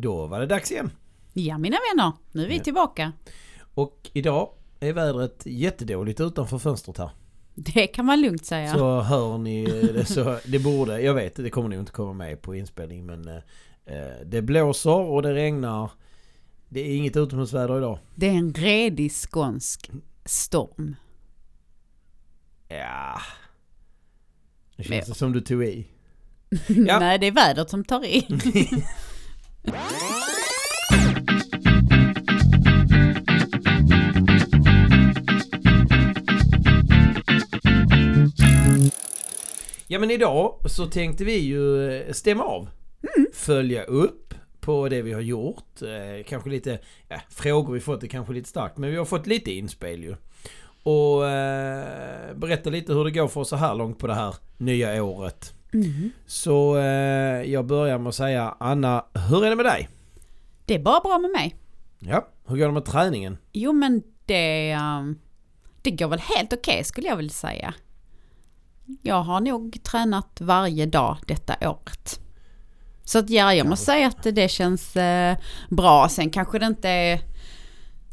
[0.00, 0.90] Då var det dags igen.
[1.32, 2.62] Ja mina vänner, nu är vi Ja.
[2.62, 3.12] tillbaka.
[3.74, 7.10] Och idag är vädret jättedåligt utanför fönstret här.
[7.54, 8.74] Det kan man lugnt säga.
[8.74, 12.42] Så hör ni det så, det borde, jag vet det kommer nog inte komma med
[12.42, 15.90] på inspelning men eh, det blåser och det regnar.
[16.68, 17.98] Det är inget utomhusväder idag.
[18.14, 19.90] Det är en redig skånsk
[20.24, 20.96] storm.
[22.68, 23.20] Ja.
[24.76, 25.86] Det Men- känns det som du tog i.
[26.68, 26.98] Ja.
[26.98, 28.26] Nej, det är vädret som tar i.
[39.90, 42.68] Ja men idag så tänkte vi ju eh, stämma av.
[43.32, 45.82] Följa upp på det vi har gjort.
[45.82, 49.26] Eh, kanske lite ja, frågor vi fått är kanske lite starkt men vi har fått
[49.26, 50.16] lite inspel ju.
[50.82, 54.34] Och eh, berätta lite hur det går för oss så här långt på det här
[54.56, 55.57] nya året.
[55.74, 56.10] Mm.
[56.26, 59.88] Så eh, jag börjar med att säga Anna, hur är det med dig?
[60.64, 61.56] Det är bara bra med mig.
[61.98, 63.38] Ja, hur går det med träningen?
[63.52, 65.18] Jo men det, um,
[65.82, 67.74] det går väl helt okej skulle jag vilja säga.
[69.02, 72.20] Jag har nog tränat varje dag detta året.
[73.04, 75.36] Så att ja, jag måste säga att det känns eh,
[75.68, 76.08] bra.
[76.08, 77.20] Sen kanske det inte är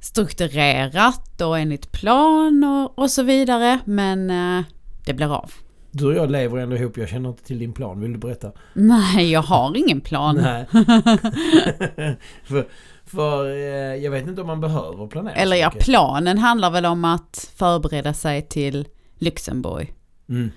[0.02, 3.80] strukturerat och enligt plan och, och så vidare.
[3.86, 4.66] Men eh,
[5.06, 5.52] det blir av.
[5.98, 8.02] Du och jag lever ändå ihop, jag känner inte till din plan.
[8.02, 8.52] Vill du berätta?
[8.74, 10.36] Nej, jag har ingen plan.
[10.36, 10.66] Nej.
[12.44, 12.68] för
[13.06, 17.06] för eh, jag vet inte om man behöver planera Eller ja, planen handlar väl om
[17.06, 19.94] att förbereda sig till Luxemburg.
[20.30, 20.52] Mm.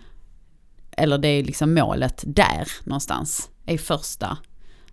[0.91, 3.51] Eller det är liksom målet där någonstans.
[3.67, 4.39] Är första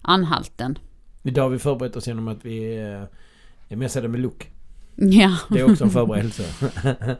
[0.01, 0.79] anhalten.
[1.23, 3.03] Idag har vi förberett oss genom att vi eh,
[3.67, 4.51] är messade med look.
[4.95, 5.37] Ja.
[5.49, 6.43] Det är också en förberedelse.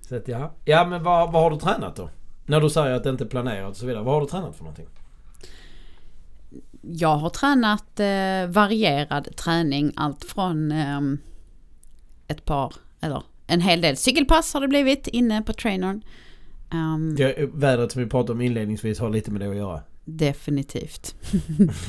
[0.00, 0.54] så att ja.
[0.64, 2.10] Ja men vad, vad har du tränat då?
[2.46, 4.04] När du säger att det inte är planerat och så vidare.
[4.04, 4.86] Vad har du tränat för någonting?
[6.82, 9.92] Jag har tränat eh, varierad träning.
[9.96, 11.18] Allt från ehm,
[12.28, 16.02] ett par, eller en hel del cykelpass har det blivit inne på trainern.
[16.72, 19.80] Ehm, Det, vädret som vi pratade om inledningsvis har lite med det att göra.
[20.04, 21.14] Definitivt.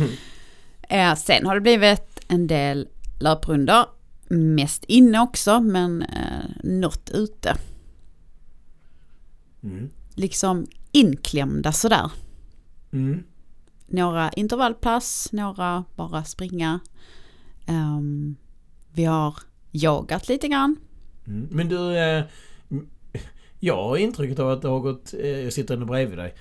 [0.90, 2.88] eh, sen har det blivit en del
[3.20, 3.86] löprundor.
[4.30, 7.56] Mest inne också, men eh, något ute.
[9.64, 9.90] Mm.
[10.16, 12.12] Liksom inklämda sådär.
[12.92, 13.24] Mm.
[13.88, 16.80] Några intervallpass, några bara springa.
[17.66, 18.36] Ehm,
[18.94, 19.36] vi har
[19.72, 20.76] yogat lite grann.
[21.28, 21.48] Mm.
[21.52, 22.24] Men du, eh,
[23.60, 26.36] jag har intrycket av att det har gått, eh, jag sitter ändå bredvid dig,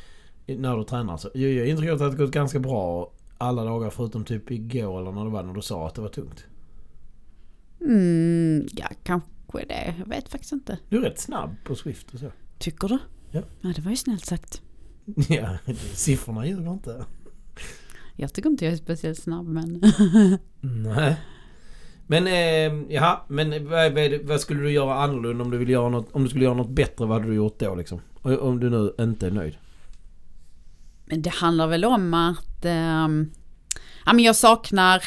[0.47, 1.17] när du tränar.
[1.17, 4.51] Så jag har intrycket av att det har gått ganska bra alla dagar förutom typ
[4.51, 6.47] igår eller när det var när du sa att det var tungt.
[7.81, 9.95] Mm, ja, kanske det.
[9.99, 10.79] Jag vet faktiskt inte.
[10.89, 12.31] Du är rätt snabb på Swift och så.
[12.59, 12.99] Tycker du?
[13.35, 13.43] Ja.
[13.61, 14.63] Ja, det var ju snällt sagt.
[15.29, 15.59] Ja,
[15.93, 17.05] siffrorna ljuger inte.
[18.17, 19.83] Jag tycker inte jag är speciellt snabb, men...
[20.61, 21.17] Nej.
[22.07, 23.93] Men eh, jaha, men vad,
[24.23, 26.71] vad, skulle du göra annorlunda om du vill göra något, om du skulle göra något
[26.71, 28.01] bättre, vad hade du gjort då liksom?
[28.23, 29.57] Om du nu inte är nöjd.
[31.05, 33.31] Men det handlar väl om att ehm,
[34.07, 35.03] ja, men jag saknar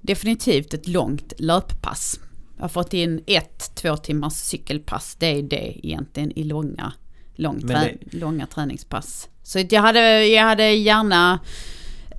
[0.00, 2.20] definitivt ett långt löppass.
[2.56, 5.16] Jag har fått in ett två timmars cykelpass.
[5.18, 6.92] Det är det egentligen i långa,
[7.34, 9.28] lång trä, långa träningspass.
[9.42, 11.40] Så jag hade, jag hade gärna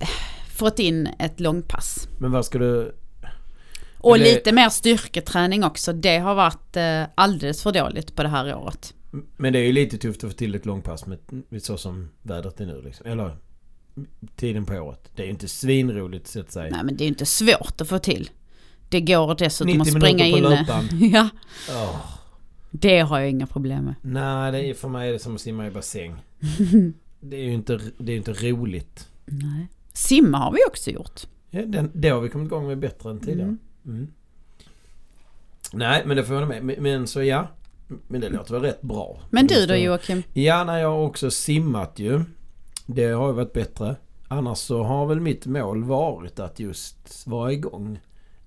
[0.00, 0.08] eh,
[0.56, 2.08] fått in ett långpass.
[2.18, 2.94] Men vad ska du...
[3.98, 5.92] Och Eller- lite mer styrketräning också.
[5.92, 8.94] Det har varit eh, alldeles för dåligt på det här året.
[9.36, 11.18] Men det är ju lite tufft att få till ett långpass med,
[11.48, 13.06] med så som vädret är nu liksom.
[13.06, 13.36] Eller
[14.36, 15.10] tiden på året.
[15.16, 16.70] Det är ju inte svinroligt så att säga.
[16.70, 18.30] Nej men det är ju inte svårt att få till.
[18.88, 20.66] Det går dessutom 90 att springa inne.
[21.12, 21.28] ja,
[21.70, 21.96] Åh.
[22.70, 23.94] det har jag inga problem med.
[24.02, 26.14] Nej, det är, för mig är det som att simma i bassäng.
[27.20, 29.08] Det är ju inte, det är inte roligt.
[29.24, 29.68] Nej.
[29.92, 31.20] Simma har vi också gjort.
[31.50, 33.42] Ja, den, det har vi kommit igång med bättre än tidigare.
[33.48, 33.58] Mm.
[33.86, 34.08] Mm.
[35.72, 36.64] Nej, men det får jag med.
[36.64, 37.46] Men, men så ja.
[38.08, 39.20] Men det låter väl rätt bra.
[39.30, 39.74] Men du då.
[39.74, 40.22] Joakim?
[40.32, 42.24] Ja, när jag har också simmat ju.
[42.86, 43.96] Det har ju varit bättre.
[44.28, 48.00] Annars så har väl mitt mål varit att just vara igång.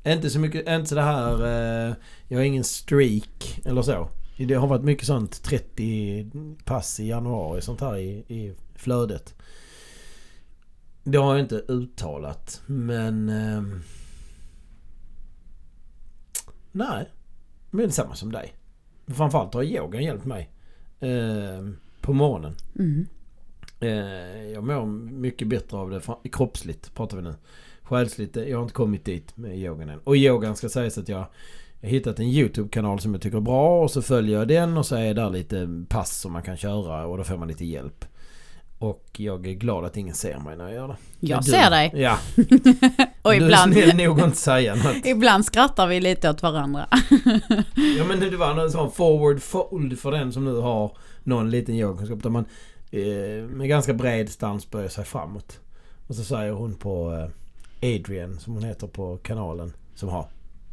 [0.04, 1.96] Inte så mycket, inte så det här, eh,
[2.28, 4.10] jag har ingen streak eller så.
[4.38, 6.32] Det har varit mycket sånt 30
[6.66, 9.36] pass i januari, sånt här i, i flödet.
[11.04, 13.30] Det har jag inte uttalat, men...
[13.30, 13.82] ehm,
[16.72, 17.10] nej,
[17.70, 18.54] men det är samma som dig.
[19.08, 20.50] Framförallt har yogan hjälpt mig.
[21.00, 22.56] ehm, på morgonen.
[22.80, 23.08] Mm.
[23.80, 26.02] Eh, jag mår mycket bättre av det.
[26.32, 27.36] Kroppsligt pratar vi nu.
[27.96, 30.00] Själsligt, jag har inte kommit dit med yogan än.
[30.04, 31.26] Och yogan ska sägas att jag
[31.80, 34.78] jag har hittat en YouTube-kanal som jag tycker är bra och så följer jag den
[34.78, 37.66] och så är där lite pass som man kan köra och då får man lite
[37.66, 38.06] hjälp.
[38.80, 40.96] Och jag är glad att ingen ser mig när jag gör det.
[41.20, 41.92] Jag Du- ser dig.
[41.96, 42.18] Ja.
[43.22, 45.06] Och du ibland, är snäll nog att inte säga något.
[45.06, 46.88] ibland skrattar vi lite åt varandra.
[47.98, 51.76] Ja men det var en sån forward fold för den som nu har någon liten
[51.76, 52.46] yogakunskap där man
[52.92, 55.60] eh, med ganska bred stans böjer sig framåt.
[56.08, 57.30] Och så säger hon på eh,
[57.82, 60.26] Adrian som hon heter på kanalen som har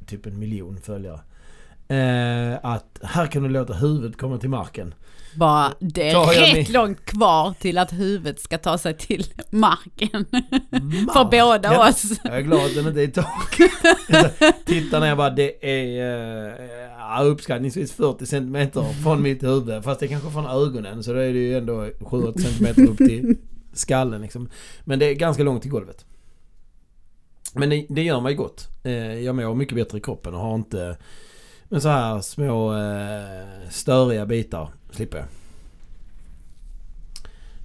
[0.07, 1.21] typ en miljon följare.
[1.89, 4.95] Eh, att här kan du låta huvudet komma till marken.
[5.37, 10.25] Bara, det är rätt min- långt kvar till att huvudet ska ta sig till marken.
[10.31, 11.31] För Marken.
[11.31, 12.03] båda oss.
[12.25, 14.67] Jag är glad att den inte är i taket.
[14.67, 16.49] Tittar ner bara, det är
[17.21, 18.69] eh, uppskattningsvis 40 cm
[19.03, 19.85] från mitt huvud.
[19.85, 22.97] Fast det är kanske från ögonen så då är det ju ändå 7-8 cm upp
[22.99, 23.37] till
[23.73, 24.49] skallen liksom.
[24.85, 26.05] Men det är ganska långt till golvet.
[27.55, 28.69] Men det, det gör mig gott.
[28.83, 30.97] Eh, jag mår mycket bättre i kroppen och har inte
[31.69, 35.27] men så här små eh, störiga bitar slipper jag.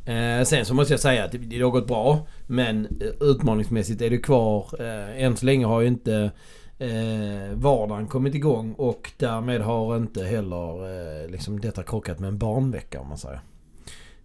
[0.06, 2.28] Eh, sen så måste jag säga att det, det har gått bra.
[2.48, 4.68] Men eh, utmaningsmässigt är det kvar.
[4.80, 6.32] Eh, än så länge har ju inte
[6.78, 10.90] eh, vardagen kommit igång och därmed har inte heller
[11.24, 13.42] eh, liksom detta krockat med en barnvecka om man säger.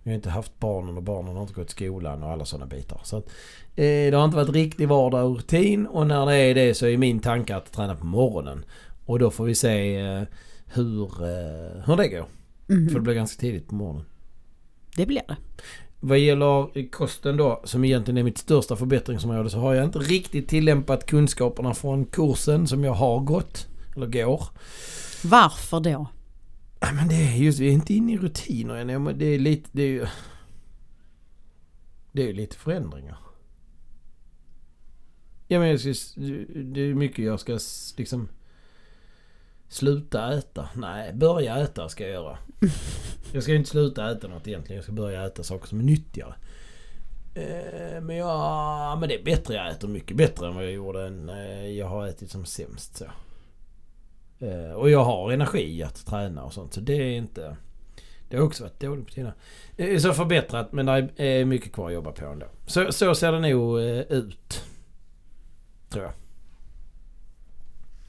[0.02, 2.66] Vi har inte haft barnen och barnen har inte gått i skolan och alla sådana
[2.66, 3.00] bitar.
[3.04, 3.28] Så att,
[3.82, 6.96] det har inte varit riktig vardag och rutin och när det är det så är
[6.96, 8.64] min tanke att träna på morgonen.
[9.06, 10.22] Och då får vi se eh,
[10.66, 12.26] hur, eh, hur det går.
[12.66, 12.88] Mhm.
[12.88, 14.04] För det blir ganska tidigt på morgonen.
[14.96, 15.36] Det blir det.
[16.00, 20.48] Vad gäller kosten då, som egentligen är mitt största förbättringsområde, så har jag inte riktigt
[20.48, 23.68] tillämpat kunskaperna från kursen som jag har gått.
[23.96, 24.42] Eller går.
[25.24, 26.06] Varför då?
[26.80, 29.18] Ja, men det är just, vi är inte inne i rutiner än.
[29.18, 30.06] Det är lite, det är ju...
[32.12, 33.27] Det är lite förändringar.
[35.48, 36.20] Ja men jag ska,
[36.54, 37.58] det är mycket jag ska
[37.96, 38.28] liksom...
[39.68, 40.68] Sluta äta.
[40.74, 42.38] Nej, börja äta ska jag göra.
[43.32, 44.76] Jag ska inte sluta äta något egentligen.
[44.76, 46.34] Jag ska börja äta saker som är nyttigare.
[47.34, 49.54] Eh, Men ja, men det är bättre.
[49.54, 52.96] Jag äter mycket bättre än vad jag gjorde när jag har ätit som sämst.
[52.96, 53.04] Så.
[54.46, 56.74] Eh, Och jag har energi att träna och sånt.
[56.74, 57.56] Så det är inte...
[58.28, 59.12] Det har också varit dåligt på
[59.76, 62.46] är så förbättrat men det är mycket kvar att jobba på ändå.
[62.66, 64.64] Så, så ser det nog eh, ut.
[65.88, 66.12] Tror jag.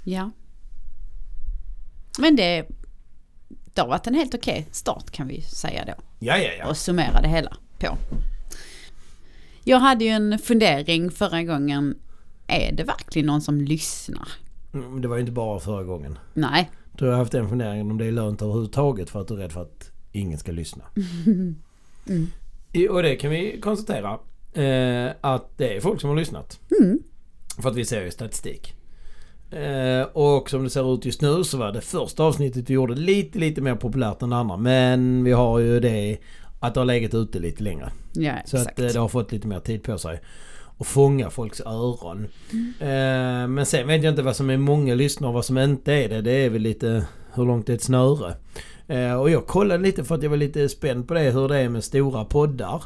[0.03, 0.31] Ja.
[2.19, 2.65] Men det,
[3.73, 5.93] det har varit en helt okej start kan vi säga då.
[6.19, 6.69] Ja, ja, ja.
[6.69, 7.97] Och summera det hela på.
[9.63, 11.97] Jag hade ju en fundering förra gången.
[12.47, 14.27] Är det verkligen någon som lyssnar?
[14.73, 16.19] Mm, det var ju inte bara förra gången.
[16.33, 16.69] Nej.
[16.97, 19.51] Du har haft den funderingen om det är lönt överhuvudtaget för att du är rädd
[19.51, 20.83] för att ingen ska lyssna.
[22.09, 22.27] Mm.
[22.73, 24.19] I- Och det kan vi konstatera.
[24.53, 26.59] Eh, att det är folk som har lyssnat.
[26.81, 26.99] Mm.
[27.61, 28.73] För att vi ser ju statistik.
[29.51, 32.95] Eh, och som det ser ut just nu så var det första avsnittet vi gjorde
[32.95, 34.57] lite, lite mer populärt än det andra.
[34.57, 36.17] Men vi har ju det
[36.59, 37.91] att det har legat ute lite längre.
[38.13, 38.79] Ja, Så exakt.
[38.79, 40.19] att eh, det har fått lite mer tid på sig.
[40.77, 42.27] Och fånga folks öron.
[42.79, 45.93] Eh, men sen vet jag inte vad som är många lyssnare och vad som inte
[45.93, 46.21] är det.
[46.21, 48.33] Det är väl lite hur långt det är ett snöre.
[48.87, 51.57] Eh, och jag kollade lite för att jag var lite spänd på det hur det
[51.57, 52.83] är med stora poddar.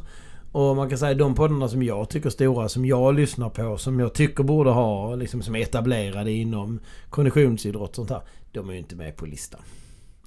[0.53, 3.77] Och man kan säga de poddarna som jag tycker är stora, som jag lyssnar på,
[3.77, 6.79] som jag tycker borde ha, liksom som är etablerade inom
[7.09, 8.21] konditionsidrott och sånt här.
[8.51, 9.61] De är ju inte med på listan.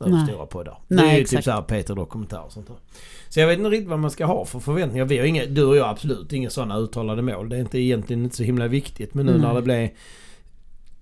[0.01, 0.27] Över Nej.
[0.27, 0.79] stora poddar.
[0.89, 1.39] Nej, det är ju exakt.
[1.39, 2.77] typ såhär Peter Dokumentär och sånt där.
[3.29, 5.05] Så jag vet inte riktigt vad man ska ha för förväntningar.
[5.05, 7.49] Vi har inga, du och jag absolut inga sådana uttalade mål.
[7.49, 9.15] Det är inte egentligen inte så himla viktigt.
[9.15, 9.41] Men nu Nej.
[9.41, 9.89] när det blev...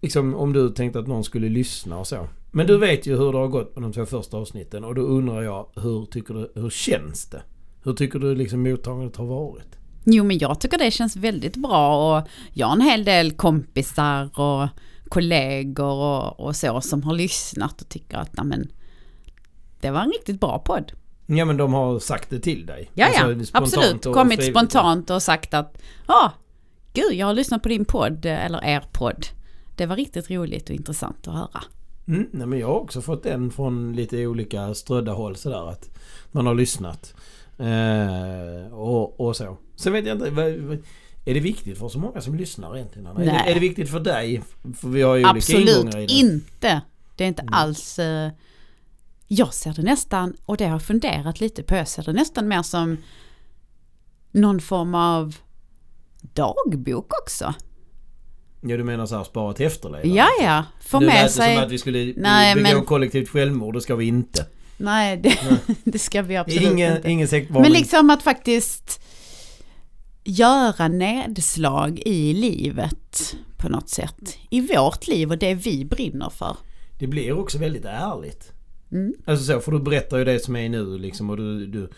[0.01, 2.27] Liksom om du tänkte att någon skulle lyssna och så.
[2.51, 4.85] Men du vet ju hur det har gått på de två första avsnitten.
[4.85, 7.43] Och då undrar jag, hur tycker du, hur känns det?
[7.85, 9.77] Hur tycker du liksom mottagandet har varit?
[10.05, 14.41] Jo men jag tycker det känns väldigt bra och jag har en hel del kompisar
[14.41, 14.69] och
[15.09, 18.69] kollegor och, och så som har lyssnat och tycker att nej, men
[19.81, 20.93] det var en riktigt bra podd.
[21.27, 22.91] Ja men de har sagt det till dig.
[22.95, 24.05] Ja ja, Alltså, absolut.
[24.05, 26.33] Kommit spontant och sagt att ja,
[26.93, 29.27] gud jag har lyssnat på din podd eller er podd.
[29.77, 31.63] Det var riktigt roligt och intressant att höra.
[32.07, 35.91] Mm, nej, men jag har också fått den från lite olika strödda håll sådär att
[36.33, 37.15] man har lyssnat.
[37.59, 39.57] Eh, och, och så.
[39.77, 40.47] Sen vet jag inte, vad,
[41.27, 43.07] är det viktigt för så många som lyssnar egentligen?
[43.07, 43.21] Anna?
[43.21, 43.51] Är, det, Nej.
[43.51, 44.43] är det viktigt för dig?
[44.81, 46.13] För vi har ju Absolut i det.
[46.13, 46.81] inte.
[47.17, 47.55] Det är inte Mm.
[47.55, 47.99] alls...
[47.99, 48.31] eh,
[49.27, 52.49] jag ser det nästan, och det har jag funderat lite på, jag ser det nästan
[52.49, 52.97] mer som
[54.31, 55.37] någon form av
[56.21, 57.55] dagbok också.
[58.61, 60.17] Ja du menar såhär spara till efterlevnad?
[60.17, 60.65] Ja, ja.
[60.81, 61.55] Få nu lät med det sig...
[61.55, 64.47] som att vi skulle Nej, begå men- kollektivt självmord, det ska vi inte.
[64.77, 65.39] Nej, det,
[65.85, 67.11] det ska vi absolut Ingen, inte.
[67.11, 67.29] ingen.
[67.51, 69.01] Men liksom att faktiskt
[70.25, 74.39] göra nedslag i livet på något sätt.
[74.51, 76.57] I vårt liv och det vi brinner för.
[76.99, 78.53] Det blir också väldigt ärligt.
[78.93, 79.15] Mm.
[79.25, 81.89] Alltså så, för du berättar ju det som är nu liksom och du, du,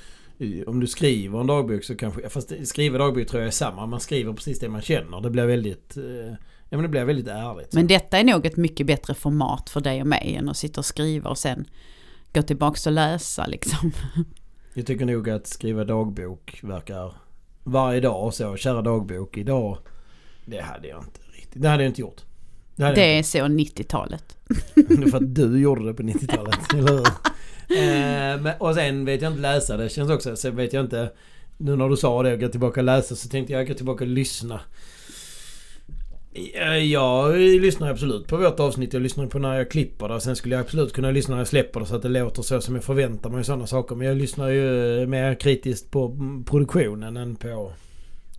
[0.64, 2.28] om du skriver en dagbok så kanske...
[2.28, 3.86] Fast skriva dagbok tror jag är samma.
[3.86, 5.20] Man skriver precis det man känner.
[5.20, 5.96] Det blir väldigt...
[5.96, 6.34] eh,
[6.68, 7.72] Ja men det blir väldigt ärligt.
[7.72, 10.80] Men detta är nog ett mycket bättre format för dig och mig än att sitta
[10.80, 11.64] och skriva och sen
[12.36, 13.92] gå tillbaka och läsa liksom.
[14.74, 17.12] Jag tycker nog att skriva dagbok verkar
[17.64, 18.56] varje dag och så.
[18.56, 19.78] Kära dagbok idag.
[20.44, 21.62] Det hade jag inte riktigt.
[21.62, 22.24] Det hade jag inte gjort.
[22.76, 24.36] Det Det är så 90-talet.
[24.74, 25.06] inte.
[25.10, 26.58] för att du gjorde det på 90-talet.
[26.74, 27.06] eller hur?
[27.78, 29.76] Eh, men, och sen vet jag inte läsa.
[29.76, 30.36] Det känns också...
[30.36, 31.12] Sen vet jag inte...
[31.56, 34.04] Nu när du sa det och gå tillbaka och läsa så tänkte jag gå tillbaka
[34.04, 34.60] och lyssna.
[36.54, 38.92] Eh, Jag lyssnar absolut på vårt avsnitt.
[38.92, 40.20] Jag lyssnar på när jag klipper det.
[40.20, 42.60] Sen skulle jag absolut kunna lyssna när jag släpper det så att det låter så
[42.60, 43.94] som jag förväntar mig och sådana saker.
[43.96, 46.16] Men jag lyssnar ju mer kritiskt på
[46.46, 47.72] produktionen än på...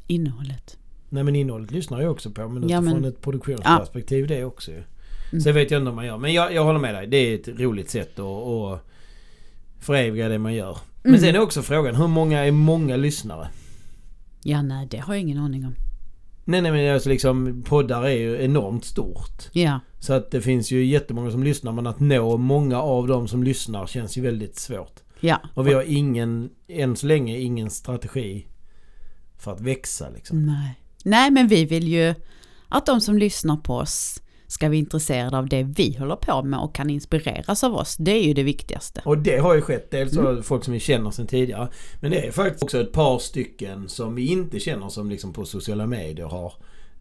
[0.08, 0.78] Innehållet.
[1.10, 2.48] Nej men innehållet lyssnar jag också på.
[2.48, 4.84] Men Ja, utifrån men- ett produktionsperspektiv det också ju.
[5.32, 5.42] Mm.
[5.42, 6.18] Sen vet jag inte om man gör.
[6.18, 7.08] Men jag, jag håller med dig.
[7.08, 8.80] Det är ett roligt sätt att, att
[9.80, 10.78] föreviga det man gör.
[11.04, 11.22] Men Mm.
[11.22, 11.96] sen är också frågan.
[11.96, 13.48] Hur många är många lyssnare?
[14.44, 15.74] Ja, nej, det har jag ingen aning om.
[16.48, 19.50] Nej nej men alltså liksom poddar är ju enormt stort.
[19.52, 23.28] Ja, Så att det finns ju jättemånga som lyssnar men att nå många av dem
[23.28, 25.00] som lyssnar känns ju väldigt svårt.
[25.20, 25.42] ja.
[25.54, 28.48] Och vi har ingen, än så länge, ingen strategi
[29.38, 30.46] för att växa liksom.
[30.46, 30.82] Nej.
[31.04, 32.16] Nej, men vi vill ju
[32.68, 36.60] att de som lyssnar på oss ska vara intresserade av det vi håller på med
[36.60, 37.96] och kan inspireras av oss.
[37.98, 39.02] Det är ju det viktigaste.
[39.06, 39.92] Och det har ju skett.
[39.92, 41.68] Dels så folk som vi känner sedan tidigare.
[42.02, 45.46] Men det är faktiskt också ett par stycken som vi inte känner som liksom på
[45.46, 46.54] sociala medier har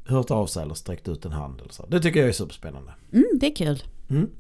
[0.07, 1.61] hört av sig eller sträckt ut en hand.
[1.61, 1.87] Eller så.
[1.87, 2.93] Det tycker jag är superspännande.
[3.13, 3.83] Mm, det är kul.
[4.11, 4.31] Mm.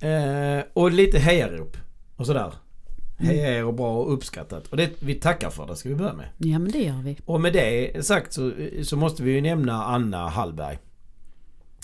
[0.00, 1.76] Eh, och lite hejarop
[2.16, 2.52] och sådär.
[3.18, 4.66] Heja er och bra och uppskattat.
[4.66, 6.28] Och det, vi tackar för det ska vi börja med.
[6.38, 7.16] Ja, men det gör vi.
[7.24, 8.52] Och med det sagt så,
[8.82, 10.78] så måste vi ju nämna Anna Hallberg.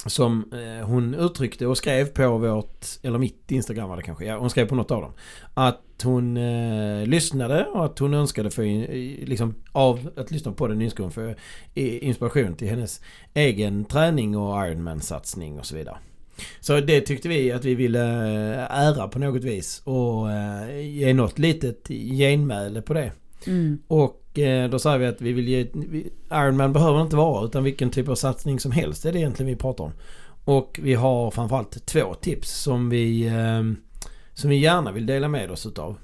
[0.07, 4.39] Som eh, hon uttryckte och skrev på vårt, eller mitt Instagram var det kanske, ja
[4.39, 5.13] hon skrev på något av dem.
[5.55, 10.69] Att hon eh, lyssnade och att hon önskade in, eh, liksom av att lyssna på
[10.69, 11.29] den önskade hon få
[11.75, 13.01] eh, inspiration till hennes
[13.35, 15.97] egen träning och Ironman-satsning och så vidare.
[16.61, 18.01] Så det tyckte vi att vi ville
[18.71, 23.13] ära på något vis och eh, ge något litet genmäle på det.
[23.47, 23.79] Mm.
[23.87, 24.23] Och
[24.71, 25.67] då säger vi att vi vill ge...
[26.33, 29.57] Ironman behöver inte vara utan vilken typ av satsning som helst är det egentligen vi
[29.57, 29.93] pratar om.
[30.45, 33.63] Och vi har framförallt två tips som vi, eh,
[34.35, 35.97] som vi gärna vill dela med oss utav.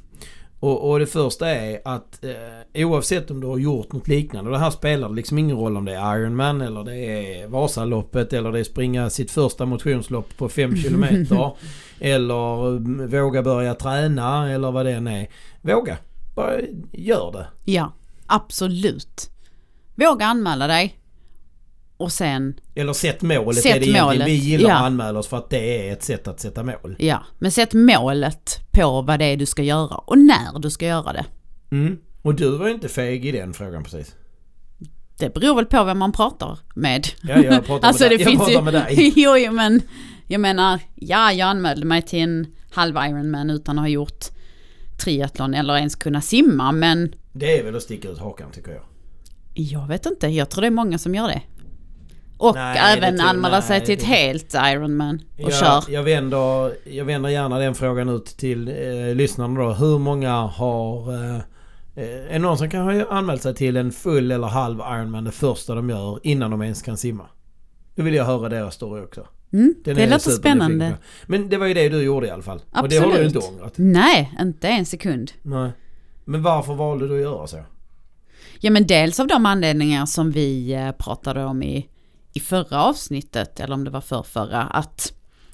[0.65, 4.51] Och, och det första är att eh, oavsett om du har gjort något liknande.
[4.51, 8.33] Och det här spelar liksom ingen roll om det är Ironman eller det är Vasaloppet
[8.33, 11.53] eller det är springa sitt första motionslopp på 5 kilometer.
[12.01, 15.27] eller mm, våga börja träna eller vad det än är.
[15.63, 15.97] Våga.
[16.35, 16.61] Bara
[16.93, 17.47] gör det.
[17.73, 17.93] Ja,
[18.27, 19.31] absolut.
[19.95, 20.99] Våga anmäla dig.
[21.97, 24.77] Och sen, Eller sätt målet Sätt det målet, Vi gillar ja.
[24.77, 26.97] att anmäla oss för att det är ett sätt att sätta mål.
[26.99, 30.87] ja, men sätt målet på vad det är du ska göra och när du ska
[30.87, 31.25] göra det.
[31.71, 31.99] Mm.
[32.23, 34.15] Och du var inte feg i den frågan precis.
[35.19, 37.07] Det beror väl på vem man pratar med.
[37.23, 38.33] Ja, jag pratar alltså med det dig.
[38.33, 38.63] Jag pratar ju...
[38.63, 39.13] med dig.
[39.17, 39.83] jo, jo, men
[40.27, 44.25] jag menar, ja, jag anmälde mig till en halv Ironman utan att ha gjort
[45.05, 48.83] triathlon eller ens kunna simma, men Det är väl att sticka ut hakan tycker jag.
[49.55, 51.43] jag vet inte, jag tror det är många som gör det.
[52.39, 55.85] Och Nej, även anmäla sig till ett helt Ironman och jag, kör.
[55.89, 59.73] jag, vänder, jag vänder gärna den frågan ut till eh, lyssnarna då.
[59.73, 61.13] Hur många har...
[61.13, 64.79] Eh, eh, är det någon som kan ha anmält sig till en full eller halv
[64.79, 67.27] Ironman det första de gör innan de ens kan simma?
[67.95, 69.27] Då vill jag höra deras story också.
[69.53, 70.93] Mm, Den det låter spännande.
[71.27, 72.63] Men det var ju det du gjorde i alla fall.
[72.83, 73.35] Och det har du Absolut.
[73.35, 73.73] inte ångrat.
[73.77, 75.33] Nej, inte en sekund.
[75.43, 75.71] Nej.
[76.25, 77.65] Men varför valde du att göra så?
[78.61, 81.89] Ja men dels av de anledningar som vi eh, pratade om i,
[82.33, 85.13] i förra avsnittet, eller om det var för förra, att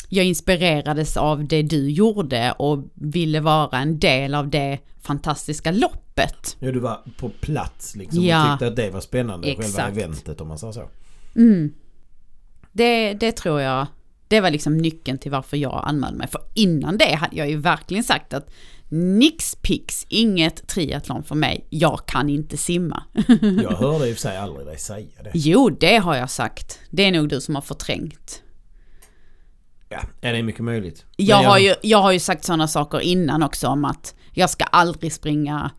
[0.08, 6.56] jag inspirerades av det du gjorde och ville vara en del av det fantastiska loppet.
[6.58, 8.44] Ja, du var på plats liksom Ja.
[8.44, 9.46] och tyckte att det var spännande.
[9.46, 9.96] Själva Exakt.
[9.96, 10.88] eventet om man säger så.
[11.36, 11.72] Mm.
[12.72, 13.86] Det, det tror jag,
[14.30, 16.28] det var liksom nyckeln till varför jag anmälde mig.
[16.28, 18.50] För innan det hade jag ju verkligen sagt att
[18.88, 23.02] nix pix, inget triathlon för mig, jag kan inte simma.
[23.62, 25.30] Jag hörde i och för sig aldrig dig säga det.
[25.34, 26.78] Jo, det har jag sagt.
[26.90, 28.42] Det är nog du som har förträngt.
[29.88, 31.04] Ja, det är mycket möjligt.
[31.18, 34.50] Men Jag har, ju, jag har ju sagt sådana saker innan också om att jag
[34.50, 35.70] ska aldrig springa.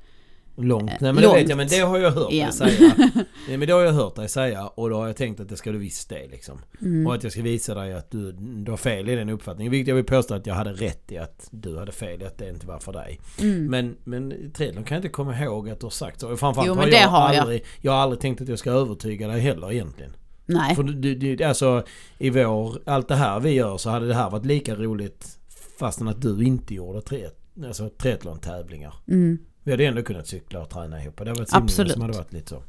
[0.63, 0.91] Långt.
[0.99, 1.35] Nej men långt.
[1.35, 2.93] det vet jag, men det har jag hört dig säga.
[3.47, 5.57] Nej, men det har jag hört dig säga och då har jag tänkt att det
[5.57, 6.59] ska du visst det liksom.
[6.81, 7.07] Mm.
[7.07, 9.71] Och att jag ska visa dig att du, du har fel i den uppfattningen.
[9.71, 12.37] Vilket jag vill påstå att jag hade rätt i att du hade fel i att
[12.37, 13.19] det inte var för dig.
[13.41, 13.65] Mm.
[13.65, 16.37] Men, men triathlon kan jag inte komma ihåg att du har sagt så.
[16.37, 17.41] Framförallt Jo, men har jag har jag.
[17.41, 20.11] aldrig, jag har aldrig tänkt att jag ska övertyga dig heller egentligen.
[20.45, 21.83] Nej, För du, du, alltså
[22.17, 25.37] i vår, allt det här vi gör så hade det här varit lika roligt
[25.79, 27.27] fastän att du inte gjorde tre,
[27.65, 28.93] alltså triathlon-tävlingar.
[29.07, 29.37] mm.
[29.63, 31.17] Vi hade ändå kunnat cykla och träna ihop.
[31.17, 32.63] Det har varit simningen som hade varit lite så.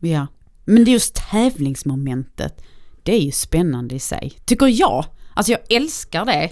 [0.00, 0.26] Ja.
[0.64, 2.62] Men det är just tävlingsmomentet.
[3.02, 4.32] Det är ju spännande i sig.
[4.44, 5.04] Tycker jag.
[5.34, 6.50] Alltså jag älskar det.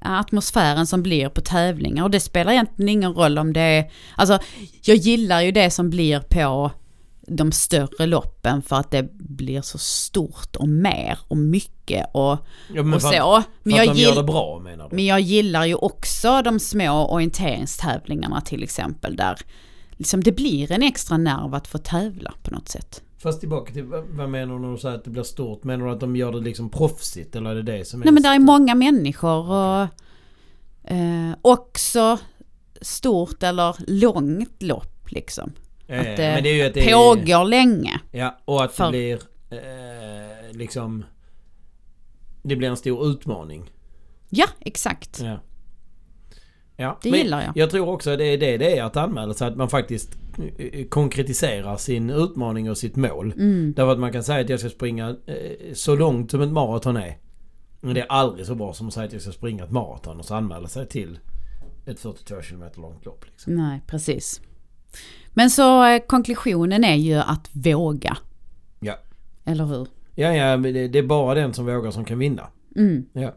[0.00, 2.04] Atmosfären som blir på tävlingar.
[2.04, 3.90] Och det spelar egentligen ingen roll om det är...
[4.16, 4.38] Alltså
[4.82, 6.70] jag gillar ju det som blir på
[7.26, 12.38] de större loppen för att det blir så stort och mer och mycket och,
[12.74, 13.36] Ja, men och för, så.
[13.36, 14.96] Att, Men för att jag, de gör det bra menar du?
[14.96, 19.38] men jag gillar ju också de små orienteringstävlingarna till exempel där
[19.90, 23.02] liksom det blir en extra nerv att få tävla på något sätt.
[23.18, 25.64] Fast tillbaka till vad, menar du när du säger att det blir stort?
[25.64, 28.04] Menar du att de gör det liksom proffsigt eller är det det som är...
[28.04, 29.82] Nej men där är många människor och
[30.92, 32.18] eh, också
[32.80, 35.52] stort eller långt lopp liksom.
[35.86, 38.00] Ja, att ja, det men det är ju att det är, Pågår länge.
[38.10, 41.04] Ja, och att För- det blir eh, liksom...
[42.42, 43.70] Det blir en stor utmaning.
[44.30, 45.20] Ja, exakt.
[45.20, 45.40] Ja.
[46.76, 47.52] Ja, Det gillar jag.
[47.56, 49.48] Jag tror också det är det det är att anmäla sig.
[49.48, 50.18] Att man faktiskt
[50.58, 53.32] eh, konkretiserar sin utmaning och sitt mål.
[53.32, 53.72] Mm.
[53.76, 56.96] Därför att man kan säga att jag ska springa eh, så långt som ett maraton
[56.96, 57.18] är.
[57.80, 60.18] Men det är aldrig så bra som att säga att jag ska springa ett maraton
[60.18, 61.18] och så anmäla sig till
[61.86, 63.24] ett 42 km långt lopp.
[63.26, 63.54] Liksom.
[63.54, 64.40] Nej, precis.
[65.34, 68.16] Men så eh, konklusionen är ju att våga.
[68.80, 68.98] Ja.
[69.44, 69.88] Eller hur?
[70.14, 72.48] Ja, ja, det är bara den som vågar som kan vinna.
[72.76, 73.06] Mm.
[73.12, 73.34] Ja.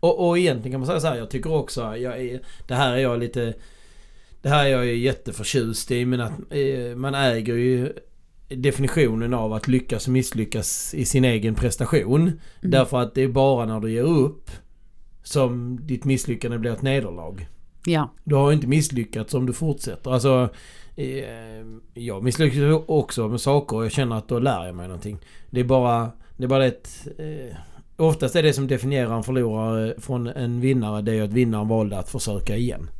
[0.00, 2.92] Och, och egentligen kan man säga så här, jag tycker också, jag är, det här
[2.92, 3.54] är jag lite...
[4.42, 7.92] Det här är jag ju jätteförtjust i men att eh, man äger ju
[8.48, 12.20] definitionen av att lyckas och misslyckas i sin egen prestation.
[12.22, 12.38] Mm.
[12.60, 14.50] Därför att det är bara när du ger upp
[15.22, 17.48] som ditt misslyckande blir ett nederlag.
[17.84, 18.10] Ja.
[18.24, 20.10] Du har inte misslyckats om du fortsätter.
[20.10, 20.48] Alltså,
[21.94, 25.18] jag misslyckas också med saker och jag känner att då lär jag mig någonting.
[25.50, 27.08] Det är bara, det är bara ett...
[27.18, 27.56] Eh,
[27.96, 31.98] oftast är det som definierar en förlorare från en vinnare, det är att vinnaren valde
[31.98, 32.90] att försöka igen.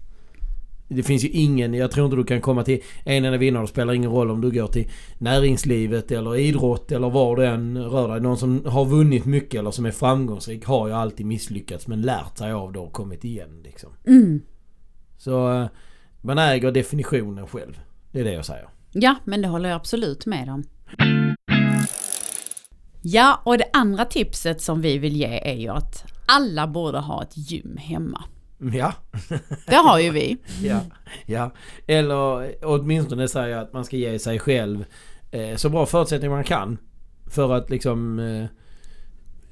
[0.89, 3.63] Det finns ju ingen, jag tror inte du kan komma till en enda vinnare.
[3.63, 7.85] Det spelar ingen roll om du går till näringslivet eller idrott eller var du än
[7.85, 8.21] rör dig.
[8.21, 12.39] Någon som har vunnit mycket eller som är framgångsrik har ju alltid misslyckats men lärt
[12.39, 13.91] sig av det och kommit igen liksom.
[14.07, 14.43] Mm.
[15.19, 15.67] Så eh,
[16.21, 17.81] man äger definitionen själv.
[18.17, 18.69] Det är det jag säger.
[18.93, 20.65] Ja, men det håller jag absolut med om.
[23.03, 27.23] Ja, och det andra tipset som vi vill ge är ju att alla borde ha
[27.23, 28.25] ett gym hemma.
[28.73, 28.93] Ja,
[29.67, 30.37] Det har ju vi.
[30.63, 30.81] ja,
[31.27, 31.51] ja.
[31.87, 34.85] Eller åtminstone säga att man ska ge sig själv
[35.31, 36.79] eh, så bra förutsättningar man kan.
[37.31, 38.45] För att liksom eh,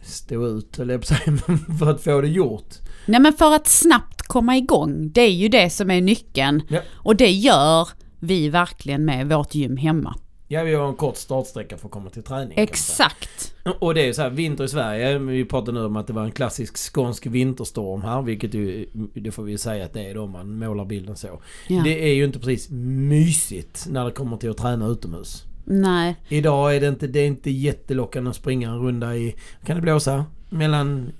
[0.03, 0.99] stå ut, eller
[1.79, 2.75] för att få det gjort.
[3.07, 6.63] Nej men för att snabbt komma igång, det är ju det som är nyckeln.
[6.69, 6.81] Ja.
[6.93, 7.89] Och det gör
[8.25, 10.15] vi verkligen med vårt gym hemma.
[10.49, 12.59] Ja, vi har en kort startsträcka för att komma till träning.
[12.59, 13.55] Exakt.
[13.79, 15.19] Och det är ju så här, vinter i Sverige.
[15.19, 18.23] Vi pratade nu om att det var en klassisk skånsk vinterstorm här.
[18.23, 21.41] Vilket ju, det får vi ju säga att det är då man målar bilden så.
[21.69, 21.83] Ja.
[21.85, 25.45] Det är ju inte precis mysigt när det kommer till att träna utomhus.
[25.65, 29.35] Nej, Idag är det inte, det är inte jättelockande att springa en runda i...
[29.67, 30.25] Kan det blåsa?
[30.51, 31.13] Mellan...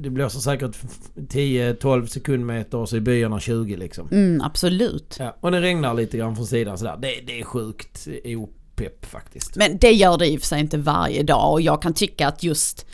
[0.00, 0.76] Det blåser säkert
[1.14, 4.08] 10-12 sekundmeter och så i byarna 20 liksom.
[4.10, 5.16] mm, absolut.
[5.18, 6.96] Ja, och det regnar lite grann från sidan sådär.
[7.02, 9.56] Det, det är sjukt opepp faktiskt.
[9.56, 12.28] Men det gör det i och för sig inte varje dag och jag kan tycka
[12.28, 12.86] att just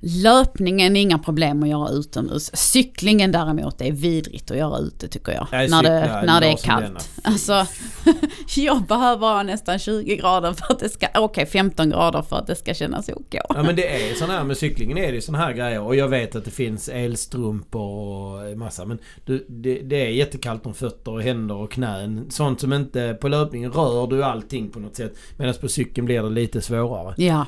[0.00, 2.50] löpningen är inga problem att göra utomhus.
[2.56, 5.46] Cyklingen däremot är vidrigt att göra ute tycker jag.
[5.52, 7.10] Jag när det, när det är kallt.
[7.22, 7.66] Alltså,
[8.56, 12.46] jag behöver ha nästan 20 grader för att det ska, okej 15 grader för att
[12.46, 13.34] det ska kännas OK.
[13.48, 15.96] Ja men det är sån här med cyklingen är det ju såna här grejer och
[15.96, 20.74] jag vet att det finns elstrumpor och massa men du, det, det är jättekallt om
[20.74, 22.30] fötter och händer och knän.
[22.30, 25.18] Sånt som inte på löpningen rör du allting på något sätt.
[25.36, 27.14] Medan på cykeln blir det lite svårare.
[27.16, 27.46] Ja,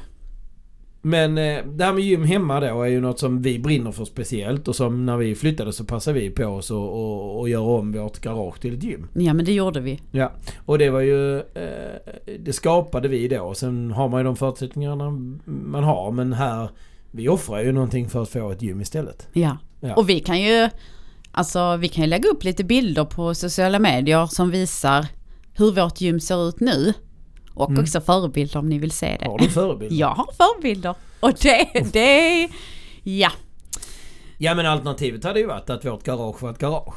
[1.03, 4.05] Men eh, det här med gym hemma då är ju något som vi brinner för
[4.05, 7.63] speciellt och som när vi flyttade så passade vi på oss och, och, och göra
[7.63, 9.07] om vårt garage till ett gym.
[9.15, 10.01] ja men det gjorde vi.
[10.11, 10.33] Ja,
[10.67, 11.39] och det var ju...
[11.39, 13.55] Eh, det skapade vi då.
[13.55, 15.11] Sen har man ju de förutsättningarna
[15.45, 16.13] man har.
[16.13, 16.69] Men här...
[17.13, 19.29] Vi offrar ju någonting för att få ett gym istället.
[19.33, 19.57] Ja.
[19.81, 19.95] Ja.
[19.95, 20.69] Och vi kan ju,
[21.33, 25.07] alltså vi kan ju lägga upp lite bilder på sociala medier som visar
[25.55, 26.93] hur vårt gym ser ut nu.
[27.61, 27.83] Och Mm.
[27.83, 29.27] också förebilder om ni vill se det.
[29.27, 29.97] Har du förebilder?
[29.97, 30.95] Jag har förebilder.
[31.21, 32.49] Och det, det,
[33.03, 33.31] ja
[34.39, 36.95] Ja men alternativet hade ju varit att vårt garage var ett garage.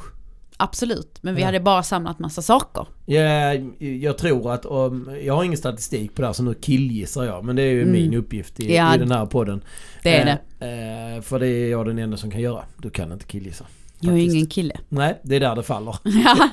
[0.56, 1.18] absolut.
[1.22, 1.46] Men vi Ja.
[1.46, 2.86] hade bara samlat massa saker.
[3.06, 7.24] Ja, jag tror att om, Jag har ingen statistik på det här så nu killgissar
[7.24, 7.44] jag.
[7.44, 7.92] Men det är ju Mm.
[7.92, 9.64] min uppgift i, Ja, i den här podden.
[10.02, 11.14] Det är Eh, det.
[11.16, 12.64] Eh, för det är jag den enda som kan göra.
[12.78, 13.64] Du kan inte killgissa.
[14.04, 14.34] Jag är faktiskt.
[14.34, 14.74] ingen kille.
[14.88, 15.96] Nej, det är där det faller.
[16.04, 16.48] Ja,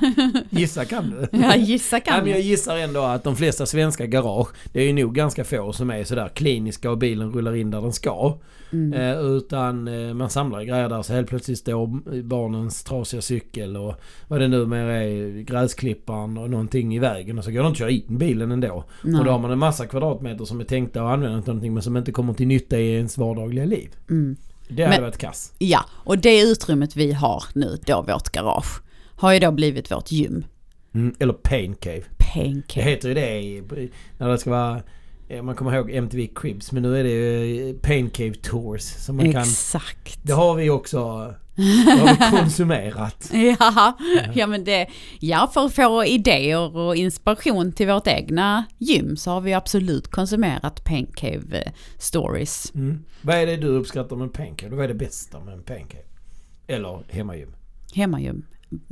[0.50, 1.38] Gissa kan du.
[1.38, 4.84] ja gissa Nej, kan men jag gissar ändå att de flesta svenska garage, det är
[4.84, 8.38] ju nog ganska få som är sådär kliniska och bilen rullar in där den ska.
[8.72, 8.92] Mm.
[8.92, 13.94] Eh, utan eh, man samlar grejer där så helt plötsligt står barnens trasiga cykel och
[14.28, 17.78] vad det nu mer är, gräsklipparen och någonting i vägen och så går de inte
[17.78, 18.84] köra in bilen ändå.
[19.02, 19.18] Nej.
[19.18, 21.82] Och då har man en massa kvadratmeter som är tänkta att använda till någonting men
[21.82, 23.90] som inte kommer till nytta i ens vardagliga liv.
[24.10, 24.36] Mm.
[24.76, 25.52] Det hade Men- varit kass.
[25.58, 28.82] Ja, och det utrymmet vi har nu, då vårt garage,
[29.16, 30.44] har ju då blivit vårt gym.
[30.94, 32.02] Mm, eller pain cave.
[32.18, 32.82] Det Pancake.
[32.82, 33.62] heter ju det
[34.18, 34.82] när det ska vara...
[35.28, 38.82] eh, Man kommer ihåg MTV Cribs men nu är det ju eh, Pain Cave Tours.
[38.82, 40.18] Så man kan, Exakt.
[40.22, 41.62] det har vi också det
[42.00, 43.30] har vi konsumerat.
[43.32, 43.98] Ja,
[44.34, 44.86] ja men det,
[45.20, 50.08] ja för att få idéer och inspiration till vårt egna gym så har vi absolut
[50.08, 52.72] konsumerat Pancave eh, stories.
[52.74, 53.04] Mm.
[53.22, 54.76] Vad är det du uppskattar med Pain Cave?
[54.76, 56.04] Vad är det bästa med en Pain Cave?
[56.66, 57.54] Eller hemmagym?
[57.94, 58.42] Hemmagym.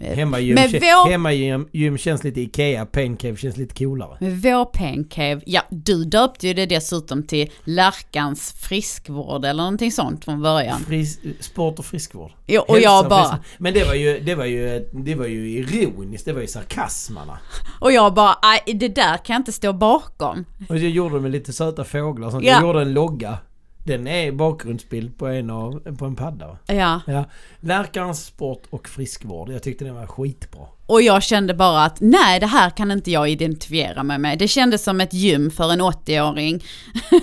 [0.02, 4.16] Eh, Hemmagym, Men kä- vår- hemmagym gym känns lite Ikea, Pain Cave känns lite coolare.
[4.20, 10.24] Med vår Pancave, ja du döpte ju det dessutom till Lärkans friskvård eller någonting sånt
[10.24, 10.80] från början.
[10.80, 12.30] Fris, sport och friskvård.
[12.46, 13.44] Ja, och Hälsa jag bara, friskvård.
[13.58, 17.38] Men det var ju, det var ju, det var ju ironiskt, det var ju sarkasmarna.
[17.80, 20.44] och jag bara, "Aj, det där kan jag inte stå bakom.
[20.68, 22.44] Och jag gjorde med lite söta fåglar och sånt.
[22.44, 22.52] Ja.
[22.52, 23.38] Jag gjorde en logga.
[23.84, 26.46] Den är bakgrundsbild på en, av, på en padda.
[26.46, 26.58] va?
[26.66, 27.24] Ja, Ja.
[27.60, 29.50] Läkarens sport och friskvård.
[29.50, 30.62] Jag tyckte den var skitbra.
[30.86, 34.38] och jag kände bara att nej det här kan inte jag identifiera mig med.
[34.38, 36.60] Det kändes som ett gym för en 80-åring.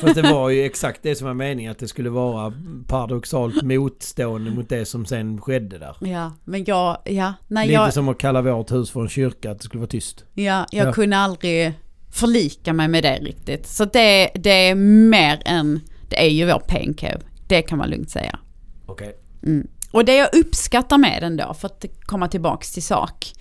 [0.02, 1.72] Fast det var ju exakt det som var meningen.
[1.72, 2.54] Att det skulle vara
[2.88, 5.96] paradoxalt motstående mot det som sen skedde där.
[6.02, 9.52] Ja, men jag, ja, nej Lite jag, som att kalla vårt hus för en kyrka,
[9.52, 10.24] att det skulle vara tyst.
[10.34, 10.93] ja, jag Ja.
[10.93, 11.74] kunde aldrig
[12.12, 13.67] förlika mig med det riktigt.
[13.67, 17.20] Så det, det är mer än, det är ju vår pancave.
[17.48, 18.39] Det kan man lugnt säga.
[18.86, 19.17] Okej.
[19.43, 19.67] Mm.
[19.91, 23.34] Och det jag uppskattar med den då, för att komma tillbaks till sak,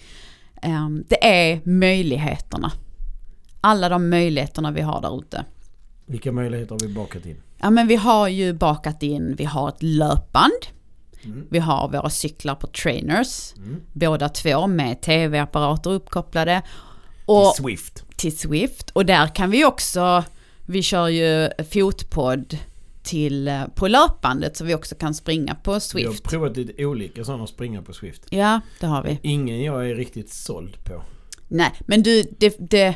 [0.62, 2.72] ehm, det är möjligheterna.
[3.61, 5.44] Alla de möjligheterna vi har där ute.
[6.07, 7.37] Vilka möjligheter har vi bakat in?
[7.59, 10.52] Ja men vi har ju bakat in, vi har ett löpband,
[11.24, 11.46] Mm.
[11.50, 13.81] vi har våra cyklar på trainers, Mm.
[13.92, 16.62] båda två med tv-apparater uppkopplade.
[17.26, 18.05] Och Till Swift.
[18.16, 18.90] till Swift.
[18.90, 20.24] Och där kan vi också,
[20.66, 22.59] vi kör ju fotpodd
[23.02, 26.22] till, eh, på löpbandet så vi också kan springa på Vi har Swift.
[26.24, 28.22] provat lite olika sådana att springa på Swift.
[28.31, 29.18] Ja, det har vi.
[29.22, 31.02] Ingen jag är riktigt såld på.
[31.48, 32.94] Nej, men du, det, det,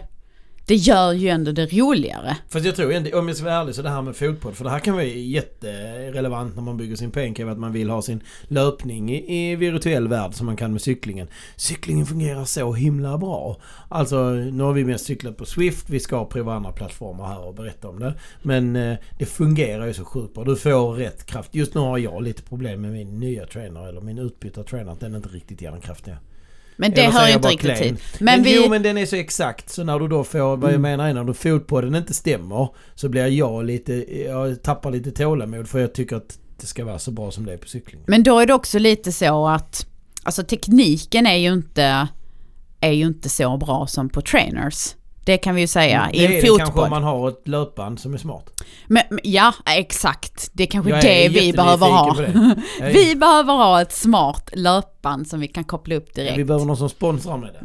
[0.71, 2.37] det gör ju ändå det roligare.
[2.49, 4.55] Fast jag tror ändå, om jag ska vara ärlig, så det här med fotboll.
[4.55, 7.53] För det här kan vara jätterelevant när man bygger sin pencave.
[7.53, 11.29] Att man vill ha sin löpning i, i virtuell värld som man kan med cyklingen.
[11.57, 13.57] Cyklingen fungerar så himla bra.
[13.89, 15.91] Alltså, nu har vi mest cyklat på Swift.
[15.91, 18.15] Vi ska prova andra plattformar här och berätta om det.
[18.43, 20.45] Men eh, det fungerar ju så sjukt bra.
[20.45, 21.55] Du får rätt kraft.
[21.55, 23.89] Just nu har jag lite problem med min nya tränare.
[23.89, 24.93] eller min utbytta tränare.
[24.93, 26.17] Att den inte riktigt ger den kraft jag
[26.77, 27.97] men det hör ju inte riktigt till.
[28.19, 28.57] Men, Men vi...
[28.57, 30.83] Jo men den är så exakt så när du då får, vad jag Mm.
[30.83, 35.69] menar är när du fotpodden inte stämmer så blir jag lite, jag tappar lite tålamod
[35.69, 38.01] för jag tycker att det ska vara så bra som det är på cykling.
[38.07, 39.87] Men då är det också lite så att,
[40.23, 42.09] alltså tekniken är ju inte,
[42.81, 44.95] är ju inte så bra som på trainers.
[45.25, 46.91] Det kan vi ju säga i det en är det kanske om fotboll.
[46.91, 48.63] man har ett löpband som är smart.
[48.87, 50.51] Men, men ja, exakt.
[50.53, 52.17] Det är kanske Jag är det vi behöver ha.
[52.93, 56.39] Vi behöver ha ett smart löpband som vi kan koppla upp direkt.
[56.39, 57.59] Vi behöver någon som sponsrar med det.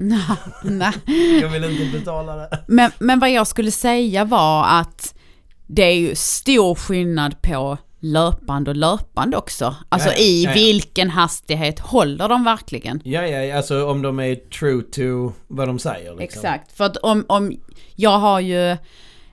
[0.63, 0.93] Nej.
[1.41, 2.59] Jag vill inte betala det.
[2.67, 5.15] Men, men vad jag skulle säga var att
[5.67, 9.75] det är ju stor skillnad på löpband och löpband också.
[9.89, 13.01] Alltså Ja, ja, i ja, vilken hastighet håller de verkligen?
[13.03, 16.15] Ja, ja, alltså om de är true to vad de säger.
[16.15, 16.21] Liksom.
[16.23, 17.51] Exakt, för att om, om
[17.95, 18.77] jag har ju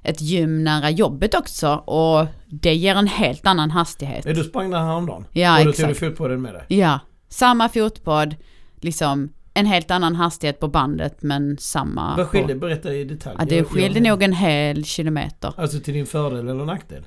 [0.03, 4.25] ett gym nära jobbet också och det ger en helt annan hastighet.
[4.27, 5.25] Ja, du sprang där häromdagen.
[5.33, 5.89] Ja, och då exakt.
[5.89, 6.65] tog du fotpodden med dig.
[6.69, 8.37] Ja, samma fotpodd,
[8.81, 12.17] liksom en helt annan hastighet på bandet men samma...
[12.17, 12.53] Vad skilde?
[12.55, 13.37] på- Berätta i detalj.
[13.39, 15.55] Ja, det skilde jag- nog en hel kilometer.
[15.57, 17.03] Alltså till din fördel eller nackdel?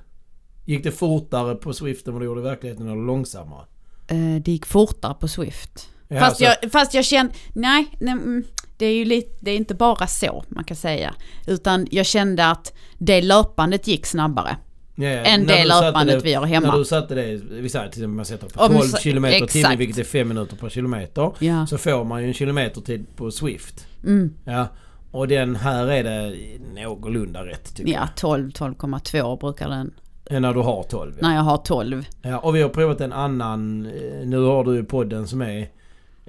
[0.65, 3.65] Gick det fortare på Swift än vad det gjorde i verkligheten eller långsammare?
[4.07, 5.89] Eh, Det gick fortare på Swift.
[6.07, 8.43] Ja, fast, så- jag, fast jag kände, nej, nej mm,
[8.77, 11.15] det är ju lite, det är inte bara så man kan säga.
[11.47, 14.57] Utan jag kände att det löpandet gick snabbare
[14.95, 16.77] ja, ja, än när det löpandet det- vi När hemma.
[16.77, 19.79] du satte det, vi säger till exempel man sätter på Om 12 så- km exakt.
[19.79, 21.31] vilket är 5 minuter per kilometer.
[21.39, 21.67] Ja.
[21.67, 23.87] Så får man ju en kilometertid på Swift.
[24.03, 24.67] Mm, Ja.
[25.11, 26.35] Och den här är det
[26.81, 29.93] någorlunda rätt tycker ja, 12, 12,2 brukar den,
[30.29, 30.41] jag.
[30.41, 31.27] När du har 12 ja.
[31.27, 32.05] när jag har 12.
[32.21, 32.39] ja.
[32.39, 35.67] Och vi har provat en annan, eh, nu har du ju podden som är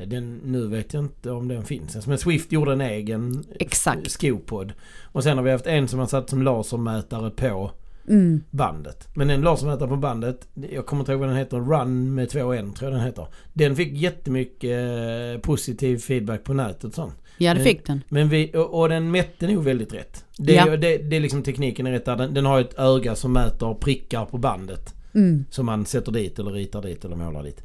[0.06, 2.06] den, nu vet jag inte om den finns.
[2.06, 4.10] Men Swift gjorde en egen Exakt.
[4.10, 4.72] skopodd.
[5.12, 7.70] Och sen har vi haft en som man satt som lasermätare på
[8.08, 8.42] Mm.
[8.50, 9.08] bandet.
[9.14, 12.52] Men en lasermätare på bandet, jag kommer inte ihåg vad den heter, Run med två
[12.52, 13.26] N tror jag den heter.
[13.52, 14.70] Den fick jättemycket
[15.34, 17.14] eh, positiv feedback på nätet och sånt.
[17.38, 18.02] Ja, det Men- fick den.
[18.08, 20.24] Men vi, och, och den mätte nog väldigt rätt.
[20.38, 20.76] Det, Ja.
[20.76, 22.16] det, det är liksom tekniken är rätt där.
[22.16, 24.94] Den, den har ett öga som mäter prickar på bandet.
[25.14, 25.44] Mm.
[25.50, 27.62] Som man sätter dit eller ritar dit eller målar dit.